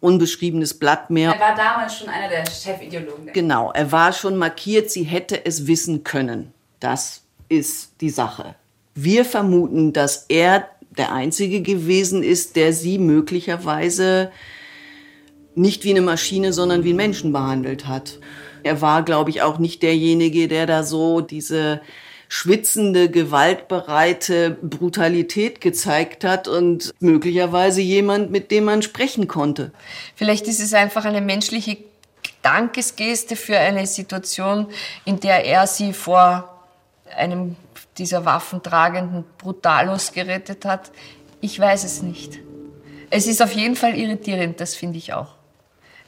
unbeschriebenes 0.00 0.78
Blatt 0.78 1.10
mehr. 1.10 1.32
Er 1.32 1.40
war 1.40 1.56
damals 1.56 1.96
schon 1.98 2.08
einer 2.08 2.28
der 2.28 2.44
Chefideologen. 2.44 3.32
Genau, 3.32 3.72
er 3.72 3.90
war 3.92 4.12
schon 4.12 4.36
markiert, 4.36 4.90
sie 4.90 5.04
hätte 5.04 5.44
es 5.44 5.66
wissen 5.66 6.04
können. 6.04 6.52
Das 6.80 7.22
ist 7.48 8.00
die 8.00 8.10
Sache. 8.10 8.54
Wir 8.94 9.24
vermuten, 9.24 9.92
dass 9.92 10.26
er 10.28 10.68
der 10.96 11.12
Einzige 11.12 11.60
gewesen 11.60 12.22
ist, 12.22 12.56
der 12.56 12.72
sie 12.72 12.98
möglicherweise 12.98 14.30
nicht 15.54 15.84
wie 15.84 15.90
eine 15.90 16.02
Maschine, 16.02 16.52
sondern 16.52 16.84
wie 16.84 16.90
einen 16.90 16.96
Menschen 16.96 17.32
behandelt 17.32 17.86
hat. 17.86 18.18
Er 18.62 18.80
war, 18.80 19.04
glaube 19.04 19.30
ich, 19.30 19.42
auch 19.42 19.58
nicht 19.58 19.82
derjenige, 19.82 20.48
der 20.48 20.66
da 20.66 20.82
so 20.82 21.20
diese 21.20 21.80
schwitzende, 22.28 23.10
gewaltbereite 23.10 24.56
Brutalität 24.62 25.60
gezeigt 25.60 26.24
hat 26.24 26.48
und 26.48 26.92
möglicherweise 26.98 27.80
jemand, 27.80 28.30
mit 28.30 28.50
dem 28.50 28.64
man 28.64 28.82
sprechen 28.82 29.28
konnte. 29.28 29.72
Vielleicht 30.14 30.48
ist 30.48 30.60
es 30.60 30.74
einfach 30.74 31.04
eine 31.04 31.20
menschliche 31.20 31.78
Dankesgeste 32.42 33.36
für 33.36 33.58
eine 33.58 33.86
Situation, 33.86 34.68
in 35.04 35.20
der 35.20 35.44
er 35.44 35.66
sie 35.66 35.92
vor 35.92 36.62
einem 37.16 37.56
dieser 37.98 38.24
waffentragenden 38.24 39.24
Brutalos 39.38 40.12
gerettet 40.12 40.64
hat. 40.64 40.90
Ich 41.40 41.58
weiß 41.58 41.84
es 41.84 42.02
nicht. 42.02 42.40
Es 43.10 43.26
ist 43.26 43.42
auf 43.42 43.52
jeden 43.52 43.76
Fall 43.76 43.96
irritierend, 43.96 44.60
das 44.60 44.74
finde 44.74 44.98
ich 44.98 45.12
auch. 45.12 45.34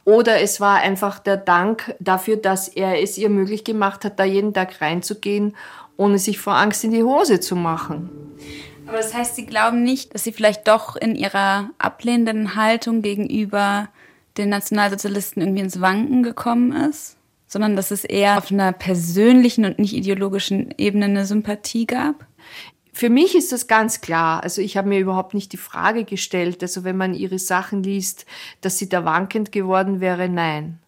Oder 0.04 0.40
es 0.40 0.60
war 0.60 0.78
einfach 0.78 1.18
der 1.18 1.36
Dank 1.36 1.94
dafür, 2.00 2.36
dass 2.36 2.68
er 2.68 3.02
es 3.02 3.18
ihr 3.18 3.28
möglich 3.28 3.62
gemacht 3.62 4.04
hat, 4.04 4.18
da 4.18 4.24
jeden 4.24 4.54
Tag 4.54 4.80
reinzugehen 4.80 5.54
ohne 5.98 6.18
sich 6.18 6.38
vor 6.38 6.54
Angst 6.54 6.82
in 6.84 6.92
die 6.92 7.02
Hose 7.02 7.40
zu 7.40 7.54
machen. 7.54 8.08
Aber 8.86 8.96
das 8.96 9.12
heißt, 9.12 9.36
Sie 9.36 9.44
glauben 9.44 9.82
nicht, 9.82 10.14
dass 10.14 10.24
sie 10.24 10.32
vielleicht 10.32 10.66
doch 10.66 10.96
in 10.96 11.14
ihrer 11.14 11.68
ablehnenden 11.76 12.54
Haltung 12.54 13.02
gegenüber 13.02 13.90
den 14.38 14.48
Nationalsozialisten 14.48 15.42
irgendwie 15.42 15.60
ins 15.60 15.82
Wanken 15.82 16.22
gekommen 16.22 16.72
ist, 16.72 17.16
sondern 17.46 17.76
dass 17.76 17.90
es 17.90 18.04
eher 18.04 18.38
auf 18.38 18.50
einer 18.50 18.72
persönlichen 18.72 19.66
und 19.66 19.78
nicht 19.78 19.92
ideologischen 19.92 20.72
Ebene 20.78 21.06
eine 21.06 21.26
Sympathie 21.26 21.86
gab? 21.86 22.26
Für 22.92 23.10
mich 23.10 23.34
ist 23.36 23.52
das 23.52 23.66
ganz 23.66 24.00
klar. 24.00 24.42
Also 24.42 24.62
ich 24.62 24.76
habe 24.76 24.88
mir 24.88 24.98
überhaupt 24.98 25.34
nicht 25.34 25.52
die 25.52 25.58
Frage 25.58 26.04
gestellt, 26.04 26.62
also 26.62 26.82
wenn 26.84 26.96
man 26.96 27.14
ihre 27.14 27.38
Sachen 27.38 27.82
liest, 27.82 28.24
dass 28.60 28.78
sie 28.78 28.88
da 28.88 29.04
wankend 29.04 29.52
geworden 29.52 30.00
wäre, 30.00 30.28
nein. 30.28 30.78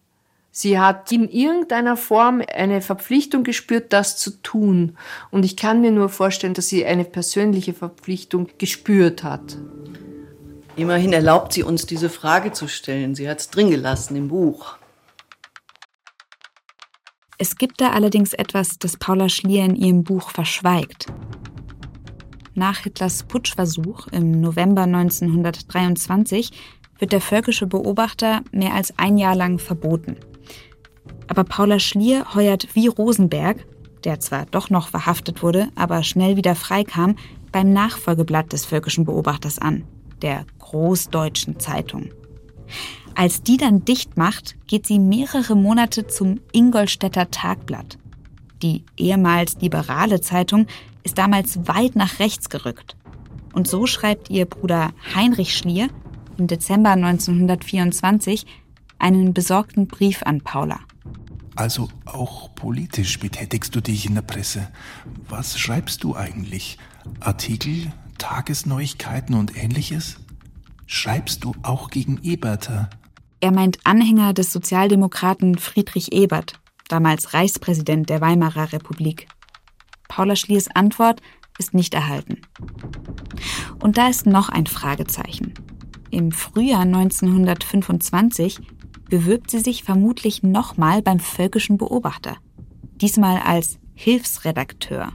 Sie 0.53 0.77
hat 0.77 1.09
in 1.13 1.29
irgendeiner 1.29 1.95
Form 1.95 2.43
eine 2.53 2.81
Verpflichtung 2.81 3.43
gespürt, 3.43 3.93
das 3.93 4.17
zu 4.17 4.31
tun. 4.43 4.97
Und 5.31 5.45
ich 5.45 5.55
kann 5.55 5.79
mir 5.79 5.91
nur 5.91 6.09
vorstellen, 6.09 6.53
dass 6.53 6.67
sie 6.67 6.85
eine 6.85 7.05
persönliche 7.05 7.73
Verpflichtung 7.73 8.49
gespürt 8.57 9.23
hat. 9.23 9.57
Immerhin 10.75 11.13
erlaubt 11.13 11.53
sie 11.53 11.63
uns, 11.63 11.85
diese 11.85 12.09
Frage 12.09 12.51
zu 12.51 12.67
stellen. 12.67 13.15
Sie 13.15 13.29
hat 13.29 13.39
es 13.39 13.49
drin 13.49 13.69
gelassen 13.69 14.17
im 14.17 14.27
Buch. 14.27 14.77
Es 17.37 17.55
gibt 17.55 17.79
da 17.79 17.91
allerdings 17.91 18.33
etwas, 18.33 18.77
das 18.77 18.97
Paula 18.97 19.29
Schlier 19.29 19.63
in 19.63 19.75
ihrem 19.75 20.03
Buch 20.03 20.31
verschweigt. 20.31 21.07
Nach 22.53 22.79
Hitlers 22.79 23.23
Putschversuch 23.23 24.07
im 24.07 24.41
November 24.41 24.83
1923 24.83 26.51
wird 26.99 27.13
der 27.13 27.21
völkische 27.21 27.67
Beobachter 27.67 28.41
mehr 28.51 28.73
als 28.73 28.93
ein 28.99 29.17
Jahr 29.17 29.35
lang 29.35 29.57
verboten. 29.57 30.17
Aber 31.31 31.45
Paula 31.45 31.79
Schlier 31.79 32.35
heuert 32.35 32.67
wie 32.73 32.87
Rosenberg, 32.87 33.65
der 34.03 34.19
zwar 34.19 34.47
doch 34.47 34.69
noch 34.69 34.89
verhaftet 34.89 35.41
wurde, 35.41 35.69
aber 35.75 36.03
schnell 36.03 36.35
wieder 36.35 36.55
freikam, 36.55 37.15
beim 37.53 37.71
Nachfolgeblatt 37.71 38.51
des 38.51 38.65
völkischen 38.65 39.05
Beobachters 39.05 39.57
an, 39.57 39.85
der 40.21 40.45
Großdeutschen 40.59 41.57
Zeitung. 41.57 42.09
Als 43.15 43.43
die 43.43 43.55
dann 43.55 43.85
dicht 43.85 44.17
macht, 44.17 44.57
geht 44.67 44.85
sie 44.85 44.99
mehrere 44.99 45.55
Monate 45.55 46.05
zum 46.05 46.41
Ingolstädter 46.51 47.31
Tagblatt. 47.31 47.97
Die 48.61 48.83
ehemals 48.97 49.55
liberale 49.61 50.19
Zeitung 50.19 50.67
ist 51.03 51.17
damals 51.17 51.65
weit 51.65 51.95
nach 51.95 52.19
rechts 52.19 52.49
gerückt. 52.49 52.97
Und 53.53 53.69
so 53.69 53.85
schreibt 53.85 54.29
ihr 54.29 54.47
Bruder 54.47 54.91
Heinrich 55.15 55.55
Schlier 55.55 55.87
im 56.37 56.47
Dezember 56.47 56.89
1924 56.89 58.45
einen 58.99 59.33
besorgten 59.33 59.87
Brief 59.87 60.23
an 60.23 60.41
Paula. 60.41 60.81
Also 61.55 61.89
auch 62.05 62.53
politisch 62.55 63.19
betätigst 63.19 63.75
du 63.75 63.81
dich 63.81 64.05
in 64.05 64.15
der 64.15 64.21
Presse. 64.21 64.69
Was 65.27 65.59
schreibst 65.59 66.03
du 66.03 66.15
eigentlich? 66.15 66.77
Artikel, 67.19 67.91
Tagesneuigkeiten 68.17 69.35
und 69.35 69.55
ähnliches? 69.57 70.17
Schreibst 70.85 71.43
du 71.43 71.53
auch 71.63 71.89
gegen 71.89 72.19
Eberter? 72.23 72.89
Er 73.39 73.51
meint 73.51 73.79
Anhänger 73.83 74.33
des 74.33 74.53
Sozialdemokraten 74.53 75.57
Friedrich 75.57 76.13
Ebert, 76.13 76.59
damals 76.87 77.33
Reichspräsident 77.33 78.09
der 78.09 78.21
Weimarer 78.21 78.71
Republik. 78.71 79.27
Paula 80.07 80.35
Schliers 80.35 80.67
Antwort 80.73 81.21
ist 81.57 81.73
nicht 81.73 81.93
erhalten. 81.93 82.41
Und 83.79 83.97
da 83.97 84.09
ist 84.09 84.25
noch 84.25 84.49
ein 84.49 84.67
Fragezeichen. 84.67 85.53
Im 86.11 86.31
Frühjahr 86.31 86.81
1925 86.81 88.59
bewirbt 89.11 89.51
sie 89.51 89.59
sich 89.59 89.83
vermutlich 89.83 90.41
nochmal 90.41 91.01
beim 91.01 91.19
Völkischen 91.19 91.77
Beobachter. 91.77 92.37
Diesmal 92.95 93.41
als 93.41 93.77
Hilfsredakteur. 93.93 95.11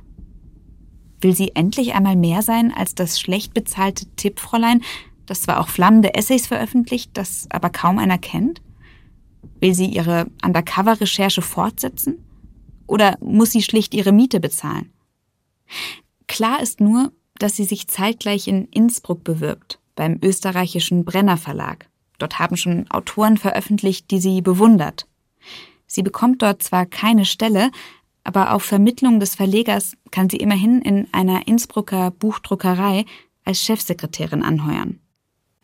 Will 1.23 1.35
sie 1.35 1.57
endlich 1.57 1.95
einmal 1.95 2.15
mehr 2.15 2.43
sein 2.43 2.73
als 2.73 2.95
das 2.95 3.19
schlecht 3.19 3.55
bezahlte 3.55 4.05
Tippfräulein, 4.17 4.83
das 5.25 5.41
zwar 5.41 5.59
auch 5.59 5.69
flammende 5.69 6.15
Essays 6.15 6.47
veröffentlicht, 6.47 7.13
das 7.15 7.47
aber 7.51 7.71
kaum 7.71 7.99
einer 7.99 8.19
kennt? 8.19 8.61
Will 9.61 9.75
sie 9.75 9.87
ihre 9.87 10.27
Undercover-Recherche 10.45 11.41
fortsetzen? 11.41 12.23
Oder 12.87 13.17
muss 13.21 13.53
sie 13.53 13.63
schlicht 13.63 13.95
ihre 13.95 14.13
Miete 14.13 14.41
bezahlen? 14.41 14.93
Klar 16.29 16.61
ist 16.61 16.81
nur, 16.81 17.13
dass 17.39 17.57
sie 17.57 17.65
sich 17.65 17.89
zeitgleich 17.89 18.47
in 18.47 18.67
Innsbruck 18.67 19.25
bewirbt, 19.25 19.81
beim 19.95 20.19
österreichischen 20.23 21.07
Brenner 21.07 21.39
Verlag. 21.39 21.89
Dort 22.19 22.39
haben 22.39 22.57
schon 22.57 22.91
Autoren 22.91 23.37
veröffentlicht, 23.37 24.11
die 24.11 24.19
sie 24.19 24.41
bewundert. 24.41 25.07
Sie 25.87 26.03
bekommt 26.03 26.43
dort 26.43 26.63
zwar 26.63 26.87
keine 26.87 27.25
Stelle, 27.25 27.71
aber 28.25 28.53
auf 28.53 28.65
Vermittlung 28.65 29.21
des 29.21 29.37
Verlegers 29.37 29.97
kann 30.11 30.29
sie 30.29 30.39
immerhin 30.39 30.83
in 30.83 31.07
einer 31.13 31.47
Innsbrucker 31.47 32.11
Buchdruckerei 32.11 33.05
als 33.45 33.63
Chefsekretärin 33.63 34.43
anheuern. 34.43 34.99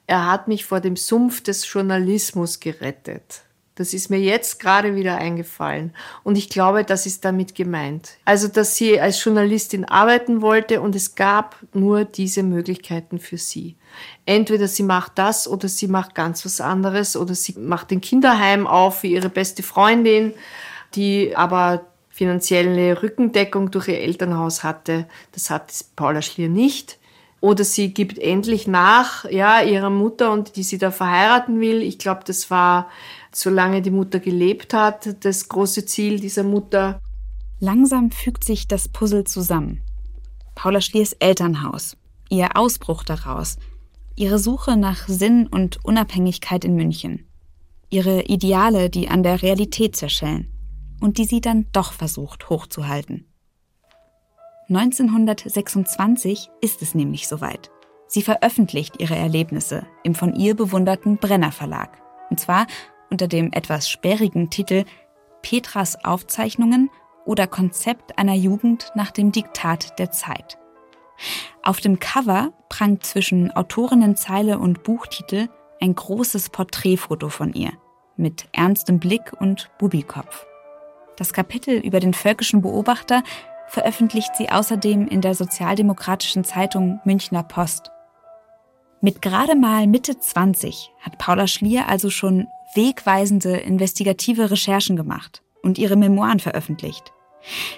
Er 0.06 0.30
hat 0.30 0.46
mich 0.46 0.64
vor 0.64 0.80
dem 0.80 0.96
Sumpf 0.96 1.42
des 1.42 1.70
Journalismus 1.72 2.60
gerettet. 2.60 3.42
Das 3.74 3.94
ist 3.94 4.11
mir 4.11 4.20
jetzt 4.20 4.61
gerade 4.61 4.94
wieder 4.96 5.16
eingefallen. 5.16 5.94
Und 6.24 6.37
ich 6.37 6.50
glaube, 6.50 6.85
das 6.85 7.06
ist 7.06 7.24
damit 7.24 7.54
gemeint. 7.54 8.18
Also, 8.26 8.48
dass 8.48 8.76
sie 8.76 9.00
als 9.00 9.24
Journalistin 9.24 9.87
arbeiten 9.87 10.42
wollte 10.42 10.82
und 10.82 10.94
es 10.94 11.14
gab 11.14 11.56
nur 11.72 12.04
diese 12.04 12.42
Möglichkeiten 12.42 13.18
für 13.18 13.38
sie. 13.38 13.76
Entweder 14.26 14.68
sie 14.68 14.82
macht 14.82 15.12
das 15.16 15.48
oder 15.48 15.68
sie 15.68 15.88
macht 15.88 16.14
ganz 16.14 16.44
was 16.44 16.61
anderes 16.61 17.16
oder 17.16 17.35
sie 17.35 17.58
macht 17.58 17.90
den 17.90 18.02
Kinderheim 18.02 18.66
auf 18.66 19.00
für 19.00 19.06
ihre 19.06 19.30
beste 19.30 19.62
Freundin, 19.62 20.35
die 20.94 21.35
aber 21.35 21.87
finanzielle 22.11 23.02
Rückendeckung 23.02 23.70
durch 23.70 23.88
ihr 23.88 24.00
Elternhaus 24.00 24.62
hatte. 24.64 25.06
Das 25.32 25.48
hat 25.48 25.72
Paula 25.96 26.20
Schlier 26.20 26.50
nicht. 26.50 26.98
Oder 27.40 27.64
sie 27.64 27.92
gibt 27.92 28.18
endlich 28.18 28.68
nach, 28.68 29.24
ja, 29.28 29.62
ihrer 29.62 29.90
Mutter 29.90 30.30
und 30.30 30.54
die 30.54 30.62
sie 30.62 30.78
da 30.78 30.92
verheiraten 30.92 31.58
will. 31.58 31.82
Ich 31.82 31.98
glaube, 31.98 32.20
das 32.24 32.52
war 32.52 32.88
solange 33.34 33.82
die 33.82 33.90
Mutter 33.90 34.20
gelebt 34.20 34.74
hat, 34.74 35.24
das 35.24 35.48
große 35.48 35.84
Ziel 35.86 36.20
dieser 36.20 36.42
Mutter. 36.42 37.00
Langsam 37.60 38.10
fügt 38.10 38.44
sich 38.44 38.68
das 38.68 38.88
Puzzle 38.88 39.24
zusammen. 39.24 39.82
Paula 40.54 40.80
Schliers 40.80 41.12
Elternhaus, 41.14 41.96
ihr 42.28 42.56
Ausbruch 42.56 43.04
daraus, 43.04 43.56
ihre 44.16 44.38
Suche 44.38 44.76
nach 44.76 45.08
Sinn 45.08 45.46
und 45.46 45.84
Unabhängigkeit 45.84 46.64
in 46.64 46.74
München, 46.74 47.26
ihre 47.88 48.22
Ideale, 48.22 48.90
die 48.90 49.08
an 49.08 49.22
der 49.22 49.42
Realität 49.42 49.96
zerschellen 49.96 50.48
und 51.00 51.18
die 51.18 51.24
sie 51.24 51.40
dann 51.40 51.66
doch 51.72 51.92
versucht 51.92 52.50
hochzuhalten. 52.50 53.26
1926 54.68 56.48
ist 56.60 56.82
es 56.82 56.94
nämlich 56.94 57.28
soweit. 57.28 57.70
Sie 58.06 58.22
veröffentlicht 58.22 59.00
ihre 59.00 59.16
Erlebnisse 59.16 59.86
im 60.04 60.14
von 60.14 60.34
ihr 60.34 60.54
bewunderten 60.54 61.16
Brenner 61.16 61.52
Verlag. 61.52 61.98
Und 62.30 62.38
zwar 62.38 62.66
unter 63.12 63.29
dem 63.29 63.53
etwas 63.53 63.88
sperrigen 63.88 64.51
Titel 64.51 64.85
Petras 65.42 66.05
Aufzeichnungen 66.05 66.90
oder 67.25 67.46
Konzept 67.46 68.18
einer 68.18 68.35
Jugend 68.35 68.90
nach 68.96 69.12
dem 69.12 69.31
Diktat 69.31 69.98
der 70.01 70.11
Zeit. 70.11 70.59
Auf 71.62 71.79
dem 71.79 72.01
Cover 72.01 72.53
prangt 72.68 73.05
zwischen 73.05 73.53
Autorinnenzeile 73.53 74.59
und 74.59 74.83
Buchtitel 74.83 75.48
ein 75.81 75.94
großes 75.94 76.51
Porträtfoto 76.51 77.29
von 77.29 77.53
ihr 77.53 77.72
mit 78.16 78.48
ernstem 78.53 78.98
Blick 78.98 79.33
und 79.38 79.70
Bubikopf. 79.79 80.46
Das 81.16 81.33
Kapitel 81.33 81.79
über 81.79 82.01
den 82.01 82.14
völkischen 82.14 82.62
Beobachter 82.62 83.22
veröffentlicht 83.68 84.35
sie 84.37 84.51
außerdem 84.51 85.07
in 85.09 85.20
der 85.20 85.35
sozialdemokratischen 85.35 86.44
Zeitung 86.44 87.01
Münchner 87.05 87.42
Post. 87.42 87.90
Mit 89.01 89.20
gerade 89.20 89.57
mal 89.57 89.87
Mitte 89.87 90.18
20 90.18 90.92
hat 91.01 91.18
Paula 91.18 91.46
Schlier 91.46 91.88
also 91.88 92.11
schon 92.11 92.46
wegweisende 92.74 93.56
investigative 93.56 94.50
Recherchen 94.50 94.96
gemacht 94.96 95.42
und 95.62 95.78
ihre 95.78 95.96
Memoiren 95.96 96.40
veröffentlicht. 96.40 97.12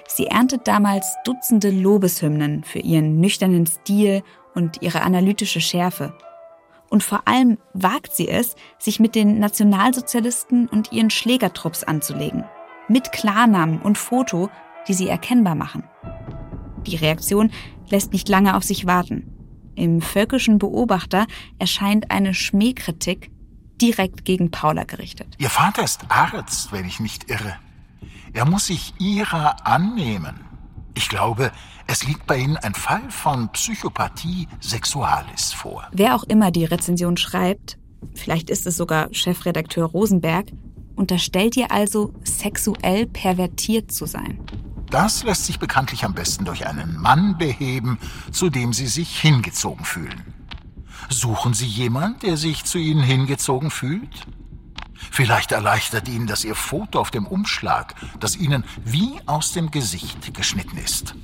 Sie 0.07 0.27
erntet 0.27 0.67
damals 0.67 1.15
Dutzende 1.23 1.71
Lobeshymnen 1.71 2.63
für 2.63 2.79
ihren 2.79 3.19
nüchternen 3.19 3.65
Stil 3.65 4.23
und 4.53 4.81
ihre 4.81 5.01
analytische 5.01 5.59
Schärfe. 5.61 6.13
Und 6.89 7.03
vor 7.03 7.27
allem 7.27 7.57
wagt 7.73 8.15
sie 8.15 8.27
es, 8.27 8.55
sich 8.77 8.99
mit 8.99 9.15
den 9.15 9.39
Nationalsozialisten 9.39 10.67
und 10.67 10.91
ihren 10.91 11.09
Schlägertrupps 11.09 11.83
anzulegen. 11.83 12.45
Mit 12.87 13.11
Klarnamen 13.11 13.81
und 13.81 13.97
Foto, 13.97 14.49
die 14.87 14.93
sie 14.93 15.07
erkennbar 15.07 15.55
machen. 15.55 15.83
Die 16.85 16.95
Reaktion 16.95 17.51
lässt 17.89 18.13
nicht 18.13 18.29
lange 18.29 18.55
auf 18.55 18.63
sich 18.63 18.85
warten. 18.85 19.31
Im 19.75 20.01
völkischen 20.01 20.59
Beobachter 20.59 21.25
erscheint 21.59 22.11
eine 22.11 22.33
Schmähkritik 22.33 23.31
direkt 23.81 24.25
gegen 24.25 24.51
Paula 24.51 24.83
gerichtet. 24.83 25.27
Ihr 25.37 25.49
Vater 25.49 25.83
ist 25.83 26.05
Arzt, 26.09 26.71
wenn 26.71 26.85
ich 26.85 26.99
nicht 26.99 27.29
irre. 27.29 27.55
Er 28.33 28.45
muss 28.45 28.67
sich 28.67 28.93
ihrer 28.99 29.65
annehmen. 29.65 30.41
Ich 30.93 31.09
glaube, 31.09 31.51
es 31.87 32.05
liegt 32.05 32.25
bei 32.25 32.37
Ihnen 32.37 32.57
ein 32.57 32.73
Fall 32.73 33.09
von 33.09 33.49
Psychopathie 33.49 34.47
sexualis 34.59 35.53
vor. 35.53 35.87
Wer 35.91 36.15
auch 36.15 36.23
immer 36.23 36.51
die 36.51 36.65
Rezension 36.65 37.17
schreibt, 37.17 37.77
vielleicht 38.13 38.49
ist 38.49 38.65
es 38.65 38.75
sogar 38.75 39.13
Chefredakteur 39.13 39.85
Rosenberg, 39.85 40.47
unterstellt 40.95 41.57
ihr 41.57 41.71
also, 41.71 42.13
sexuell 42.23 43.05
pervertiert 43.05 43.91
zu 43.91 44.05
sein. 44.05 44.39
Das 44.89 45.23
lässt 45.23 45.45
sich 45.45 45.59
bekanntlich 45.59 46.05
am 46.05 46.13
besten 46.13 46.45
durch 46.45 46.67
einen 46.67 46.97
Mann 46.97 47.37
beheben, 47.37 47.99
zu 48.31 48.49
dem 48.49 48.71
Sie 48.71 48.87
sich 48.87 49.19
hingezogen 49.19 49.83
fühlen. 49.83 50.34
Suchen 51.09 51.53
Sie 51.53 51.67
jemand, 51.67 52.23
der 52.23 52.37
sich 52.37 52.63
zu 52.63 52.77
Ihnen 52.77 53.03
hingezogen 53.03 53.71
fühlt? 53.71 54.25
Vielleicht 55.11 55.51
erleichtert 55.51 56.07
Ihnen 56.07 56.27
das 56.27 56.43
Ihr 56.43 56.55
Foto 56.55 56.99
auf 56.99 57.11
dem 57.11 57.27
Umschlag, 57.27 57.95
das 58.19 58.35
Ihnen 58.35 58.63
wie 58.83 59.13
aus 59.25 59.51
dem 59.53 59.71
Gesicht 59.71 60.33
geschnitten 60.33 60.77
ist. 60.77 61.15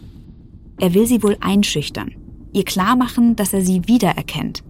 Er 0.82 0.94
will 0.96 1.06
sie 1.06 1.22
wohl 1.22 1.38
einschüchtern, 1.42 2.16
ihr 2.54 2.66
klarmachen, 2.66 3.36
dass 3.36 3.54
er 3.54 3.62
sie 3.62 3.88
wiedererkennt, 3.88 4.64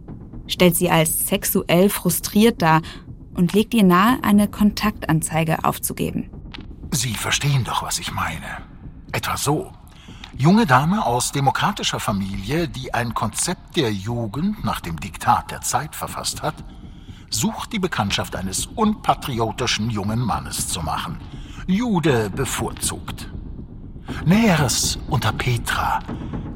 stellt 0.47 0.75
sie 0.75 0.89
als 0.89 1.27
sexuell 1.27 1.89
frustriert 1.89 2.61
dar 2.61 2.81
und 3.33 3.53
legt 3.53 3.73
ihr 3.73 3.83
nahe, 3.83 4.19
eine 4.21 4.49
Kontaktanzeige 4.49 5.63
aufzugeben. 5.63 6.29
Sie 6.91 7.13
verstehen 7.13 7.63
doch, 7.63 7.81
was 7.83 7.99
ich 7.99 8.11
meine. 8.11 8.57
Etwa 9.13 9.37
so. 9.37 9.71
Junge 10.37 10.65
Dame 10.65 11.05
aus 11.05 11.31
demokratischer 11.31 11.99
Familie, 11.99 12.67
die 12.67 12.93
ein 12.93 13.13
Konzept 13.13 13.75
der 13.75 13.91
Jugend 13.91 14.63
nach 14.63 14.79
dem 14.79 14.99
Diktat 14.99 15.51
der 15.51 15.61
Zeit 15.61 15.95
verfasst 15.95 16.41
hat, 16.41 16.55
sucht 17.29 17.73
die 17.73 17.79
Bekanntschaft 17.79 18.35
eines 18.35 18.65
unpatriotischen 18.65 19.89
jungen 19.89 20.19
Mannes 20.19 20.69
zu 20.69 20.81
machen. 20.81 21.17
Jude 21.67 22.29
bevorzugt. 22.29 23.29
Näheres 24.25 24.97
unter 25.07 25.33
Petra, 25.33 25.99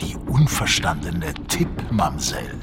die 0.01 0.15
unverstandene 0.15 1.33
Tippmamsell. 1.47 2.59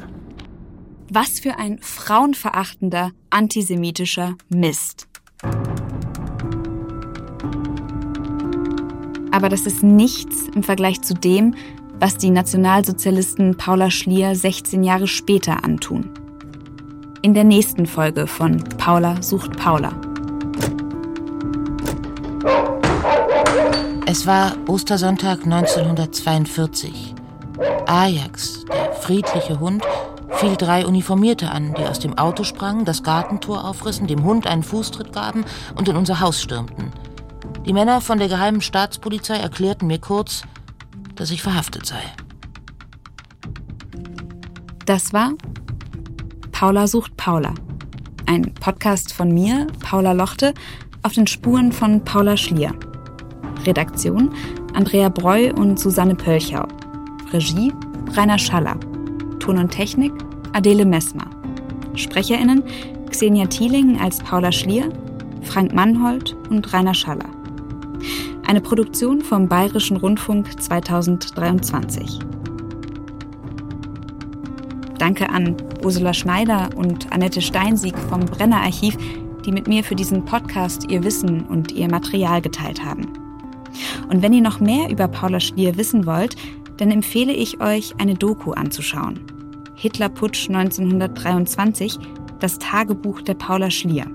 Was 1.11 1.41
für 1.41 1.59
ein 1.59 1.79
frauenverachtender, 1.79 3.11
antisemitischer 3.29 4.35
Mist. 4.49 5.09
Aber 9.33 9.49
das 9.49 9.63
ist 9.63 9.83
nichts 9.83 10.47
im 10.55 10.63
Vergleich 10.63 11.03
zu 11.03 11.15
dem, 11.15 11.55
was 11.99 12.17
die 12.17 12.31
Nationalsozialisten 12.31 13.57
Paula 13.57 13.91
Schlier 13.91 14.37
16 14.37 14.85
Jahre 14.85 15.07
später 15.07 15.65
antun. 15.65 16.11
In 17.23 17.35
der 17.35 17.45
nächsten 17.45 17.87
Folge 17.87 18.27
von 18.27 18.63
Paula 18.79 19.23
sucht 19.23 19.57
Paula. 19.57 19.93
Es 24.07 24.27
war 24.27 24.57
Ostersonntag 24.67 25.45
1942. 25.45 27.15
Ajax, 27.87 28.65
der 28.67 28.93
friedliche 28.93 29.61
Hund, 29.61 29.83
fiel 30.33 30.57
drei 30.57 30.85
Uniformierte 30.85 31.51
an, 31.51 31.73
die 31.79 31.85
aus 31.85 32.01
dem 32.01 32.19
Auto 32.19 32.43
sprangen, 32.43 32.85
das 32.85 33.05
Gartentor 33.05 33.65
aufrissen, 33.65 34.09
dem 34.09 34.25
Hund 34.25 34.47
einen 34.47 34.65
Fußtritt 34.65 35.13
gaben 35.13 35.45
und 35.77 35.89
in 35.89 35.97
unser 35.97 36.21
Haus 36.21 36.43
stürmten. 36.43 36.82
Die 37.65 37.73
Männer 37.73 38.01
von 38.01 38.19
der 38.19 38.29
geheimen 38.29 38.61
Staatspolizei 38.61 39.37
erklärten 39.37 39.87
mir 39.87 40.01
kurz, 40.01 40.43
dass 41.15 41.31
ich 41.31 41.43
verhaftet 41.43 41.87
sei. 41.87 42.03
Das 44.85 45.13
war 45.13 45.33
Paula 46.51 46.89
sucht 46.89 47.17
Paula. 47.17 47.55
Ein 48.27 48.53
Podcast 48.55 49.13
von 49.13 49.33
mir, 49.33 49.69
Paula 49.81 50.13
Lochte, 50.13 50.55
auf 51.05 51.13
den 51.13 51.29
Spuren 51.29 51.71
von 51.71 52.05
Paula 52.05 52.37
Schlier. 52.37 52.75
Redaktion 53.65 54.35
Andrea 54.75 55.09
Breu 55.09 55.53
und 55.53 55.79
Susanne 55.79 56.17
Pölchau. 56.17 56.67
Regie 57.33 57.73
Rainer 58.17 58.39
Schaller. 58.39 58.77
Ton 59.39 59.59
und 59.59 59.71
Technik 59.71 60.13
Adele 60.53 60.85
Messmer. 60.85 61.31
SprecherInnen 61.95 62.65
Xenia 63.11 63.47
Thieling 63.47 64.01
als 64.01 64.19
Paula 64.19 64.51
Schlier, 64.51 64.89
Frank 65.43 65.73
Mannhold 65.73 66.35
und 66.51 66.73
Rainer 66.73 66.95
Schaller. 66.95 67.42
Eine 68.47 68.61
Produktion 68.61 69.23
vom 69.23 69.49
Bayerischen 69.49 69.97
Rundfunk 69.97 70.61
2023. 70.61 72.19
Danke 74.99 75.31
an 75.31 75.57
Ursula 75.83 76.13
Schneider 76.13 76.71
und 76.77 77.11
Annette 77.13 77.41
Steinsieg 77.41 77.97
vom 77.97 78.21
Brenner 78.27 78.61
Archiv, 78.61 78.99
die 79.47 79.53
mit 79.53 79.69
mir 79.69 79.83
für 79.85 79.95
diesen 79.95 80.25
Podcast 80.25 80.91
ihr 80.91 81.03
Wissen 81.03 81.43
und 81.47 81.73
ihr 81.73 81.89
Material 81.89 82.43
geteilt 82.43 82.85
haben. 82.85 83.09
Und 84.11 84.23
wenn 84.23 84.33
ihr 84.33 84.43
noch 84.43 84.61
mehr 84.61 84.91
über 84.91 85.09
Paula 85.09 85.41
Schlier 85.41 85.77
wissen 85.77 86.05
wollt, 86.05 86.37
dann 86.77 86.91
empfehle 86.91 87.33
ich 87.33 87.61
euch, 87.61 87.95
eine 87.99 88.15
Doku 88.15 88.53
anzuschauen. 88.53 89.21
Hitlerputsch 89.75 90.49
1923, 90.49 91.99
das 92.41 92.59
Tagebuch 92.59 93.23
der 93.23 93.35
Paula 93.35 93.71
Schlier. 93.71 94.07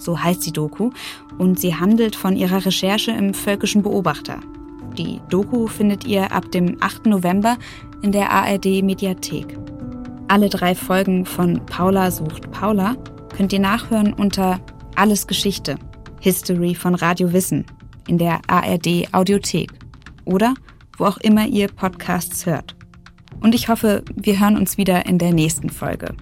So 0.00 0.18
heißt 0.18 0.44
die 0.46 0.52
Doku 0.52 0.90
und 1.38 1.60
sie 1.60 1.76
handelt 1.76 2.16
von 2.16 2.34
ihrer 2.34 2.64
Recherche 2.64 3.12
im 3.12 3.34
Völkischen 3.34 3.82
Beobachter. 3.82 4.40
Die 4.96 5.20
Doku 5.28 5.68
findet 5.68 6.04
ihr 6.04 6.32
ab 6.32 6.50
dem 6.50 6.78
8. 6.80 7.06
November 7.06 7.58
in 8.02 8.10
der 8.10 8.30
ARD 8.30 8.82
Mediathek. 8.82 9.56
Alle 10.26 10.48
drei 10.48 10.74
Folgen 10.74 11.26
von 11.26 11.64
Paula 11.66 12.10
sucht 12.10 12.50
Paula 12.50 12.96
könnt 13.36 13.52
ihr 13.52 13.60
nachhören 13.60 14.12
unter 14.14 14.60
Alles 14.96 15.26
Geschichte, 15.26 15.76
History 16.20 16.74
von 16.74 16.94
Radio 16.94 17.32
Wissen 17.32 17.66
in 18.08 18.18
der 18.18 18.40
ARD 18.48 19.12
Audiothek 19.12 19.70
oder 20.24 20.54
wo 20.96 21.04
auch 21.04 21.18
immer 21.18 21.46
ihr 21.46 21.68
Podcasts 21.68 22.46
hört. 22.46 22.74
Und 23.40 23.54
ich 23.54 23.68
hoffe, 23.68 24.02
wir 24.14 24.38
hören 24.38 24.56
uns 24.56 24.76
wieder 24.76 25.06
in 25.06 25.18
der 25.18 25.32
nächsten 25.32 25.70
Folge. 25.70 26.14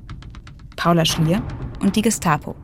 Paula 0.77 1.05
Schlier 1.05 1.43
und 1.81 1.97
die 1.97 2.03
Gestapo. 2.03 2.55